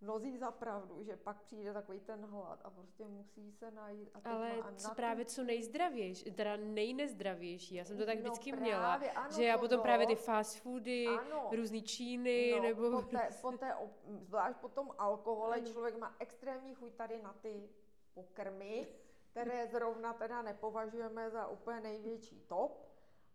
mnozí 0.00 0.38
za 0.38 0.50
pravdu, 0.50 1.02
že 1.02 1.16
pak 1.16 1.42
přijde 1.42 1.72
takový 1.72 2.00
ten 2.00 2.24
hlad 2.24 2.60
a 2.64 2.70
prostě 2.70 3.06
musí 3.06 3.52
se 3.52 3.70
najít. 3.70 4.10
A 4.14 4.30
Ale 4.30 4.56
má, 4.56 4.72
co 4.72 4.94
právě 4.94 5.24
co 5.24 5.44
nejzdravější, 5.44 6.30
teda 6.30 6.56
nejnezdravější, 6.56 7.74
já 7.74 7.84
jsem 7.84 7.98
to 7.98 8.06
tak 8.06 8.18
no 8.18 8.22
vždycky 8.22 8.52
no 8.52 8.58
měla, 8.58 8.94
ano, 8.94 9.30
že 9.36 9.44
já 9.44 9.58
potom 9.58 9.78
jo. 9.78 9.82
právě 9.82 10.06
ty 10.06 10.14
fast 10.14 10.60
foody, 10.60 11.06
ano. 11.06 11.50
různý 11.56 11.82
číny, 11.82 12.52
no, 12.56 12.62
nebo... 12.62 12.90
Poté, 13.02 13.30
poté, 13.40 13.74
zvlášť 14.20 14.58
po 14.58 14.68
tom 14.68 14.90
alkohole 14.98 15.60
člověk 15.60 15.98
má 15.98 16.16
extrémní 16.18 16.74
chuť 16.74 16.92
tady 16.94 17.22
na 17.22 17.32
ty 17.32 17.68
pokrmy, 18.14 18.86
které 19.30 19.66
zrovna 19.66 20.12
teda 20.12 20.42
nepovažujeme 20.42 21.30
za 21.30 21.46
úplně 21.46 21.80
největší 21.80 22.40
top. 22.40 22.86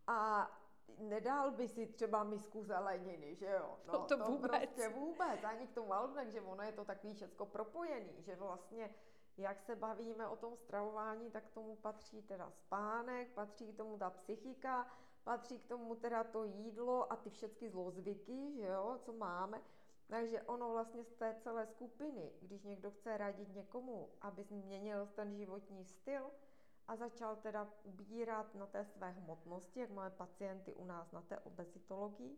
A 0.07 0.49
nedal 0.99 1.51
by 1.51 1.67
si 1.67 1.87
třeba 1.87 2.23
misku 2.23 2.63
zeleniny, 2.63 3.35
že 3.35 3.45
jo? 3.45 3.79
No, 3.87 3.93
to, 3.93 4.17
to 4.17 4.31
vůbec. 4.31 4.51
prostě 4.51 4.89
vůbec, 4.89 5.43
ani 5.43 5.67
k 5.67 5.73
tomu 5.73 5.93
ale 5.93 6.13
takže 6.13 6.41
ono 6.41 6.63
je 6.63 6.71
to 6.71 6.85
takový 6.85 7.13
všecko 7.13 7.45
propojený, 7.45 8.13
že 8.19 8.35
vlastně 8.35 8.95
jak 9.37 9.61
se 9.61 9.75
bavíme 9.75 10.27
o 10.27 10.35
tom 10.35 10.57
stravování, 10.57 11.31
tak 11.31 11.43
k 11.43 11.51
tomu 11.51 11.75
patří 11.75 12.21
teda 12.21 12.51
spánek, 12.51 13.33
patří 13.33 13.73
k 13.73 13.77
tomu 13.77 13.97
ta 13.97 14.09
psychika, 14.09 14.91
patří 15.23 15.59
k 15.59 15.67
tomu 15.67 15.95
teda 15.95 16.23
to 16.23 16.43
jídlo 16.43 17.13
a 17.13 17.15
ty 17.15 17.29
všechny 17.29 17.69
zlozvyky, 17.69 18.53
že 18.55 18.67
jo, 18.67 18.99
co 19.01 19.13
máme. 19.13 19.61
Takže 20.07 20.41
ono 20.41 20.69
vlastně 20.69 21.03
z 21.03 21.13
té 21.13 21.35
celé 21.39 21.67
skupiny, 21.67 22.31
když 22.41 22.63
někdo 22.63 22.91
chce 22.91 23.17
radit 23.17 23.55
někomu, 23.55 24.09
aby 24.21 24.43
změnil 24.43 25.09
ten 25.15 25.35
životní 25.35 25.85
styl 25.85 26.31
a 26.91 26.95
začal 26.95 27.35
teda 27.35 27.69
ubírat 27.83 28.55
na 28.55 28.65
té 28.67 28.85
své 28.85 29.11
hmotnosti, 29.11 29.79
jak 29.79 29.89
máme 29.89 30.09
pacienty 30.09 30.73
u 30.73 30.85
nás 30.85 31.11
na 31.11 31.21
té 31.21 31.39
obezitologii, 31.39 32.37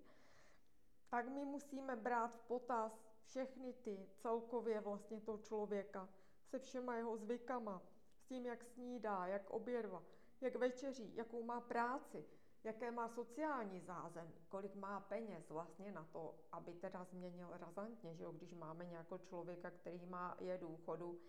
tak 1.09 1.29
my 1.29 1.45
musíme 1.45 1.95
brát 1.95 2.35
v 2.35 2.41
potaz 2.41 2.99
všechny 3.25 3.73
ty 3.73 4.07
celkově 4.17 4.81
vlastně 4.81 5.21
toho 5.21 5.37
člověka 5.37 6.09
se 6.49 6.59
všema 6.59 6.95
jeho 6.95 7.17
zvykama, 7.17 7.81
s 8.15 8.23
tím, 8.23 8.45
jak 8.45 8.63
snídá, 8.63 9.25
jak 9.25 9.49
obědva, 9.49 10.03
jak 10.41 10.55
večeří, 10.55 11.15
jakou 11.15 11.43
má 11.43 11.61
práci, 11.61 12.25
jaké 12.63 12.91
má 12.91 13.09
sociální 13.09 13.81
zázemí, 13.81 14.45
kolik 14.49 14.75
má 14.75 14.99
peněz 14.99 15.49
vlastně 15.49 15.91
na 15.91 16.07
to, 16.11 16.35
aby 16.51 16.73
teda 16.73 17.03
změnil 17.03 17.49
razantně, 17.51 18.15
že 18.15 18.23
jo? 18.23 18.31
když 18.31 18.53
máme 18.53 18.85
nějakého 18.85 19.17
člověka, 19.17 19.71
který 19.71 20.05
má, 20.05 20.37
je 20.39 20.57
důchodu, 20.57 21.19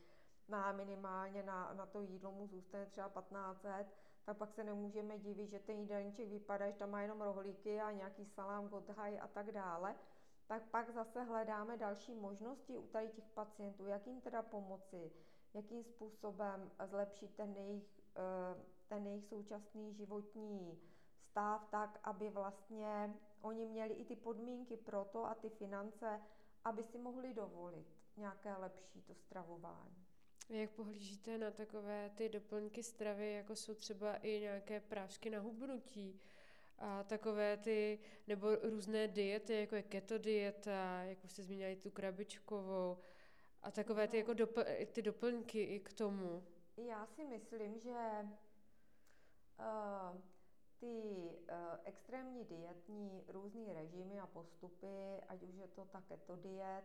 na 0.48 0.72
minimálně 0.72 1.42
na, 1.42 1.74
na 1.74 1.86
to 1.86 2.00
jídlo 2.00 2.32
mu 2.32 2.46
zůstane 2.46 2.86
třeba 2.86 3.08
15 3.08 3.64
let, 3.64 3.86
tak 4.24 4.36
pak 4.36 4.52
se 4.52 4.64
nemůžeme 4.64 5.18
divit, 5.18 5.50
že 5.50 5.58
ten 5.58 5.78
jídelníček 5.78 6.28
vypadá, 6.28 6.70
že 6.70 6.76
tam 6.76 6.90
má 6.90 7.02
jenom 7.02 7.20
rohlíky 7.20 7.80
a 7.80 7.90
nějaký 7.90 8.24
salám, 8.24 8.68
godhaj 8.68 9.20
a 9.20 9.28
tak 9.28 9.52
dále. 9.52 9.94
Tak 10.46 10.62
pak 10.62 10.90
zase 10.90 11.22
hledáme 11.22 11.76
další 11.76 12.14
možnosti 12.14 12.78
u 12.78 12.86
tady 12.86 13.08
těch 13.08 13.28
pacientů, 13.28 13.86
jak 13.86 14.06
jim 14.06 14.20
teda 14.20 14.42
pomoci, 14.42 15.12
jakým 15.54 15.84
způsobem 15.84 16.70
zlepšit 16.84 17.34
ten 17.34 17.56
jejich, 17.56 18.00
eh, 18.16 18.62
ten 18.88 19.06
jejich 19.06 19.26
současný 19.26 19.94
životní 19.94 20.78
stav 21.30 21.68
tak, 21.70 22.00
aby 22.02 22.30
vlastně 22.30 23.14
oni 23.40 23.66
měli 23.66 23.94
i 23.94 24.04
ty 24.04 24.16
podmínky 24.16 24.76
pro 24.76 25.04
to 25.04 25.24
a 25.24 25.34
ty 25.34 25.48
finance, 25.48 26.20
aby 26.64 26.82
si 26.82 26.98
mohli 26.98 27.34
dovolit 27.34 27.86
nějaké 28.16 28.56
lepší 28.56 29.02
to 29.02 29.14
stravování. 29.14 30.03
Jak 30.48 30.70
pohlížíte 30.70 31.38
na 31.38 31.50
takové 31.50 32.10
ty 32.14 32.28
doplňky 32.28 32.82
stravy, 32.82 33.32
jako 33.32 33.56
jsou 33.56 33.74
třeba 33.74 34.16
i 34.16 34.40
nějaké 34.40 34.80
prášky 34.80 35.30
na 35.30 35.40
hubnutí 35.40 36.20
a 36.78 37.02
takové 37.02 37.56
ty, 37.56 37.98
nebo 38.26 38.56
různé 38.56 39.08
diety, 39.08 39.60
jako 39.60 39.74
je 39.74 39.82
keto 39.82 40.18
dieta, 40.18 41.02
jak 41.02 41.24
už 41.24 41.32
jste 41.32 41.42
zmínili 41.42 41.76
tu 41.76 41.90
krabičkovou 41.90 42.98
a 43.62 43.70
takové 43.70 44.08
ty, 44.08 44.16
jako 44.16 44.34
dopl, 44.34 44.64
ty 44.92 45.02
doplňky 45.02 45.62
i 45.62 45.80
k 45.80 45.92
tomu? 45.92 46.44
Já 46.76 47.06
si 47.06 47.24
myslím, 47.24 47.78
že 47.78 48.28
uh, 49.58 50.20
ty 50.78 50.86
uh, 50.86 51.56
extrémní 51.84 52.44
dietní 52.44 53.24
různý 53.28 53.72
režimy 53.72 54.20
a 54.20 54.26
postupy, 54.26 55.20
ať 55.28 55.42
už 55.42 55.54
je 55.54 55.68
to 55.68 55.84
ta 55.84 56.00
keto 56.00 56.36
diet, 56.36 56.84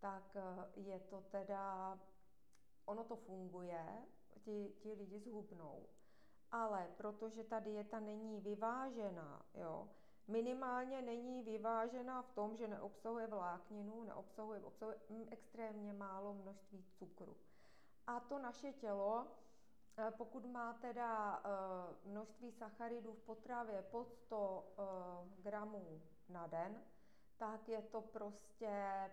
tak 0.00 0.36
uh, 0.36 0.86
je 0.86 1.00
to 1.00 1.20
teda, 1.20 1.98
ono 2.86 3.04
to 3.04 3.16
funguje, 3.16 4.06
ti, 4.44 4.74
ti 4.78 4.92
lidi 4.92 5.20
zhubnou, 5.20 5.86
ale 6.52 6.88
protože 6.96 7.44
ta 7.44 7.60
dieta 7.60 8.00
není 8.00 8.40
vyvážená, 8.40 9.46
jo, 9.54 9.88
minimálně 10.28 11.02
není 11.02 11.42
vyvážená 11.42 12.22
v 12.22 12.32
tom, 12.32 12.56
že 12.56 12.68
neobsahuje 12.68 13.26
vlákninu, 13.26 14.04
neobsahuje 14.04 14.60
obsahuje 14.60 14.98
mm, 15.10 15.26
extrémně 15.30 15.92
málo 15.92 16.34
množství 16.34 16.84
cukru. 16.98 17.36
A 18.06 18.20
to 18.20 18.38
naše 18.38 18.72
tělo 18.72 19.26
Eh, 19.98 20.10
pokud 20.10 20.46
má 20.46 20.72
teda 20.72 21.42
eh, 21.44 22.08
množství 22.08 22.52
sacharidů 22.52 23.12
v 23.12 23.22
potravě 23.22 23.82
pod 23.82 24.12
100 24.12 24.64
eh, 24.78 25.42
gramů 25.42 26.02
na 26.28 26.46
den, 26.46 26.82
tak 27.36 27.68
je 27.68 27.82
to 27.82 28.00
prostě 28.00 29.10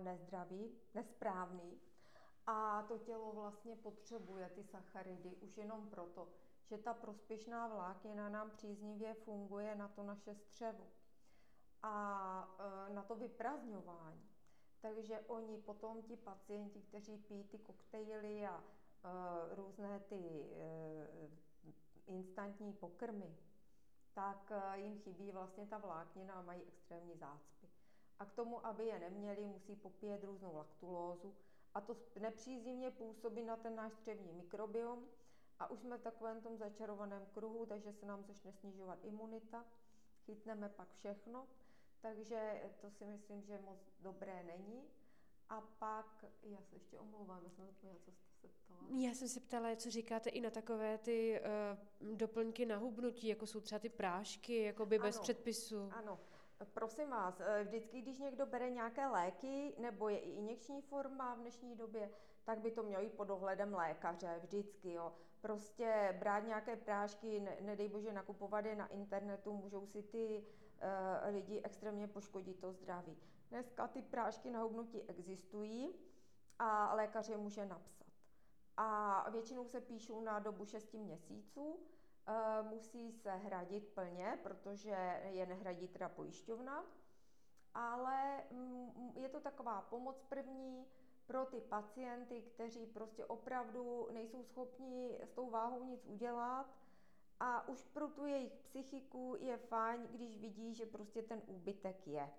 nezdravý, 0.00 0.78
nesprávný. 0.94 1.80
A 2.52 2.82
to 2.88 2.98
tělo 2.98 3.32
vlastně 3.32 3.76
potřebuje 3.76 4.50
ty 4.54 4.64
sacharidy 4.64 5.36
už 5.36 5.56
jenom 5.56 5.90
proto, 5.90 6.28
že 6.64 6.78
ta 6.78 6.94
prospěšná 6.94 7.68
vláknina 7.68 8.28
nám 8.28 8.50
příznivě 8.50 9.14
funguje 9.14 9.74
na 9.74 9.88
to 9.88 10.02
naše 10.02 10.34
střevo 10.34 10.86
a 11.82 12.56
na 12.88 13.02
to 13.02 13.14
vyprazňování. 13.16 14.30
Takže 14.80 15.20
oni 15.20 15.58
potom, 15.58 16.02
ti 16.02 16.16
pacienti, 16.16 16.80
kteří 16.80 17.16
pijí 17.16 17.44
ty 17.44 17.58
koktejly 17.58 18.46
a 18.46 18.64
Eh, 19.04 19.54
různé 19.54 20.00
ty 20.00 20.50
eh, 20.56 21.30
instantní 22.06 22.72
pokrmy, 22.72 23.36
tak 24.14 24.52
jim 24.74 24.98
chybí 24.98 25.30
vlastně 25.30 25.66
ta 25.66 25.78
vláknina 25.78 26.34
a 26.34 26.42
mají 26.42 26.62
extrémní 26.62 27.16
zácpy. 27.16 27.68
A 28.18 28.24
k 28.24 28.32
tomu, 28.32 28.66
aby 28.66 28.86
je 28.86 28.98
neměli, 28.98 29.46
musí 29.46 29.76
popíjet 29.76 30.24
různou 30.24 30.56
laktulózu 30.56 31.34
a 31.74 31.80
to 31.80 31.96
nepříznivně 32.20 32.90
působí 32.90 33.44
na 33.44 33.56
ten 33.56 33.74
náš 33.74 33.92
střevní 33.92 34.32
mikrobiom 34.32 35.08
a 35.58 35.70
už 35.70 35.80
jsme 35.80 35.98
v 35.98 36.02
takovém 36.02 36.40
tom 36.40 36.56
začarovaném 36.56 37.26
kruhu, 37.34 37.66
takže 37.66 37.92
se 37.92 38.06
nám 38.06 38.24
začne 38.24 38.52
snižovat 38.52 38.98
imunita, 39.02 39.64
chytneme 40.24 40.68
pak 40.68 40.92
všechno, 40.92 41.48
takže 42.00 42.62
to 42.80 42.90
si 42.90 43.04
myslím, 43.04 43.42
že 43.42 43.58
moc 43.58 43.78
dobré 44.00 44.42
není. 44.42 44.82
A 45.48 45.60
pak, 45.60 46.24
já 46.42 46.62
se 46.62 46.76
ještě 46.76 46.98
omlouvám, 46.98 47.44
já 47.44 47.50
jsem 47.50 47.66
zapomněla, 47.66 47.98
co 48.04 48.12
jste 48.12 48.34
se 48.40 48.48
ptala. 48.48 48.80
Já 48.90 49.14
jsem 49.14 49.28
se 49.28 49.40
ptala, 49.40 49.76
co 49.76 49.90
říkáte 49.90 50.30
i 50.30 50.40
na 50.40 50.50
takové 50.50 50.98
ty 50.98 51.40
uh, 52.00 52.16
doplňky 52.16 52.66
na 52.66 52.76
hubnutí, 52.76 53.28
jako 53.28 53.46
jsou 53.46 53.60
třeba 53.60 53.78
ty 53.78 53.88
prášky, 53.88 54.62
jako 54.62 54.86
by 54.86 54.98
bez 54.98 55.18
předpisu. 55.18 55.90
Ano, 55.92 56.20
prosím 56.64 57.10
vás, 57.10 57.40
eh, 57.40 57.64
vždycky, 57.64 58.00
když 58.00 58.18
někdo 58.18 58.46
bere 58.46 58.70
nějaké 58.70 59.06
léky, 59.06 59.74
nebo 59.78 60.08
je 60.08 60.18
i 60.18 60.30
injekční 60.30 60.82
forma 60.82 61.34
v 61.34 61.38
dnešní 61.38 61.76
době, 61.76 62.10
tak 62.44 62.58
by 62.58 62.70
to 62.70 62.82
mělo 62.82 63.02
jít 63.02 63.16
pod 63.16 63.24
dohledem 63.24 63.74
lékaře, 63.74 64.38
vždycky, 64.42 64.92
jo. 64.92 65.12
Prostě 65.40 66.16
brát 66.18 66.40
nějaké 66.40 66.76
prášky, 66.76 67.40
ne, 67.40 67.56
nedej 67.60 67.88
bože 67.88 68.12
nakupovat 68.12 68.64
je 68.64 68.76
na 68.76 68.86
internetu, 68.86 69.52
můžou 69.52 69.86
si 69.86 70.02
ty 70.02 70.44
uh, 70.44 71.34
lidi 71.34 71.60
extrémně 71.64 72.08
poškodit 72.08 72.60
to 72.60 72.72
zdraví. 72.72 73.16
Dneska 73.50 73.88
ty 73.88 74.02
prášky 74.02 74.50
na 74.50 74.62
hubnutí 74.62 75.02
existují 75.02 75.94
a 76.58 76.94
lékař 76.94 77.28
je 77.28 77.36
může 77.36 77.66
napsat. 77.66 78.06
A 78.76 79.30
většinou 79.30 79.66
se 79.66 79.80
píšou 79.80 80.20
na 80.20 80.38
dobu 80.38 80.64
6 80.64 80.94
měsíců, 80.94 81.80
musí 82.62 83.12
se 83.12 83.30
hradit 83.30 83.88
plně, 83.94 84.38
protože 84.42 85.20
je 85.24 85.46
nehradí 85.46 85.88
teda 85.88 86.08
pojišťovna, 86.08 86.84
ale 87.74 88.44
mm, 88.50 89.12
je 89.16 89.28
to 89.28 89.40
taková 89.40 89.82
pomoc 89.82 90.22
první 90.28 90.86
pro 91.26 91.44
ty 91.44 91.60
pacienty, 91.60 92.42
kteří 92.42 92.86
prostě 92.86 93.24
opravdu 93.24 94.08
nejsou 94.12 94.44
schopni 94.44 95.18
s 95.22 95.32
tou 95.32 95.50
váhou 95.50 95.84
nic 95.84 96.06
udělat 96.06 96.66
a 97.40 97.68
už 97.68 97.84
pro 97.84 98.08
tu 98.08 98.26
jejich 98.26 98.56
psychiku 98.56 99.36
je 99.38 99.56
fajn, 99.56 100.08
když 100.10 100.38
vidí, 100.38 100.74
že 100.74 100.86
prostě 100.86 101.22
ten 101.22 101.42
úbytek 101.46 102.06
je. 102.06 102.30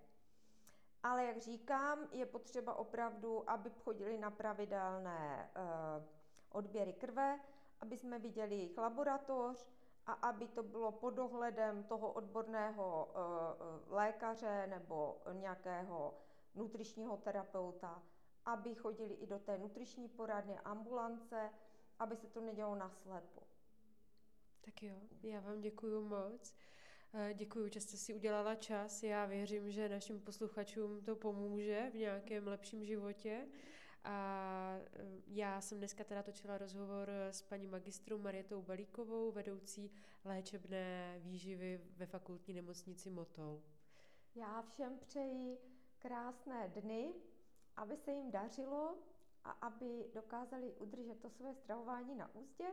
Ale 1.04 1.26
jak 1.26 1.38
říkám, 1.38 2.08
je 2.12 2.26
potřeba 2.26 2.74
opravdu, 2.74 3.50
aby 3.50 3.70
chodili 3.70 4.18
na 4.18 4.32
pravidelné 4.32 5.52
uh, 5.56 6.04
odběry 6.50 6.94
krve, 6.94 7.40
aby 7.82 7.98
jsme 7.98 8.20
viděli 8.20 8.56
jejich 8.56 8.78
laboratoř 8.78 9.68
a 10.06 10.14
aby 10.14 10.48
to 10.48 10.64
bylo 10.64 10.92
pod 10.92 11.10
dohledem 11.10 11.84
toho 11.84 12.12
odborného 12.12 13.10
uh, 13.10 13.94
lékaře 13.94 14.68
nebo 14.68 15.22
nějakého 15.34 16.18
nutričního 16.56 17.18
terapeuta, 17.18 18.04
aby 18.46 18.76
chodili 18.76 19.14
i 19.14 19.28
do 19.28 19.40
té 19.40 19.58
nutriční 19.58 20.08
poradny 20.08 20.60
ambulance, 20.60 21.50
aby 22.00 22.16
se 22.16 22.28
to 22.28 22.42
nedělo 22.42 22.76
naslepo. 22.76 23.42
Tak 24.62 24.84
jo, 24.84 24.96
já 25.24 25.40
vám 25.40 25.62
děkuji 25.62 26.02
moc. 26.02 26.54
Eh, 27.14 27.34
děkuji, 27.34 27.70
že 27.74 27.82
jste 27.82 27.98
si 27.98 28.14
udělala 28.14 28.56
čas. 28.56 29.04
Já 29.04 29.26
věřím, 29.26 29.72
že 29.72 29.90
našim 29.90 30.20
posluchačům 30.20 31.02
to 31.02 31.16
pomůže 31.16 31.90
v 31.92 31.96
nějakém 31.96 32.48
lepším 32.48 32.86
životě. 32.86 33.48
A 34.04 34.78
eh, 34.78 35.22
já 35.28 35.62
jsem 35.62 35.78
dneska 35.78 36.04
teda 36.04 36.24
točila 36.24 36.58
rozhovor 36.58 37.10
s 37.32 37.42
paní 37.42 37.68
magistrou 37.68 38.18
Marietou 38.18 38.62
Balíkovou, 38.62 39.32
vedoucí 39.32 39.92
léčebné 40.26 41.20
výživy 41.20 41.82
ve 41.98 42.06
fakultní 42.06 42.54
nemocnici 42.54 43.10
Motol. 43.10 43.62
Já 44.36 44.62
všem 44.62 45.00
přeji 45.00 45.58
krásné 46.00 46.68
dny, 46.68 47.14
aby 47.76 47.98
se 47.98 48.12
jim 48.12 48.32
dařilo 48.32 48.98
a 49.44 49.52
aby 49.52 50.10
dokázali 50.14 50.74
udržet 50.74 51.20
to 51.20 51.30
své 51.30 51.56
stravování 51.56 52.16
na 52.16 52.36
úzdě 52.36 52.66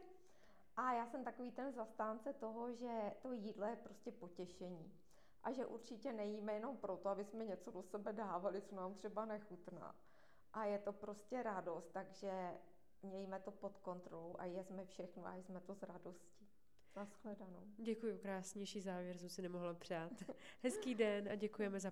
A 0.77 0.93
já 0.93 1.07
jsem 1.07 1.25
takový 1.25 1.53
ten 1.53 1.73
zastánce 1.73 2.33
toho, 2.33 2.73
že 2.73 3.15
to 3.23 3.33
jídlo 3.33 3.67
je 3.67 3.77
prostě 3.77 4.13
potěšení. 4.13 4.93
A 5.43 5.53
že 5.53 5.67
určitě 5.67 6.13
nejíme 6.13 6.53
jenom 6.53 6.77
proto, 6.77 7.09
aby 7.09 7.25
jsme 7.25 7.45
něco 7.45 7.71
do 7.71 7.83
sebe 7.83 8.13
dávali, 8.13 8.63
co 8.63 8.77
nám 8.77 8.95
třeba 8.95 9.25
nechutná. 9.25 9.95
A 10.53 10.65
je 10.65 10.79
to 10.79 10.93
prostě 10.93 11.43
radost, 11.43 11.91
takže 11.93 12.51
mějme 13.03 13.41
to 13.41 13.51
pod 13.51 13.79
kontrolou 13.79 14.37
a 14.39 14.45
jezme 14.45 14.85
všechno 14.85 15.27
a 15.27 15.35
jsme 15.37 15.61
to 15.61 15.75
s 15.75 15.83
radostí. 15.83 16.49
Naschledanou. 16.97 17.63
Děkuji, 17.77 18.19
krásnější 18.19 18.81
závěr, 18.81 19.19
co 19.19 19.29
si 19.29 19.43
nemohla 19.43 19.75
přát. 19.75 20.13
Hezký 20.63 20.95
den 20.95 21.29
a 21.29 21.35
děkujeme 21.35 21.81
za 21.81 21.91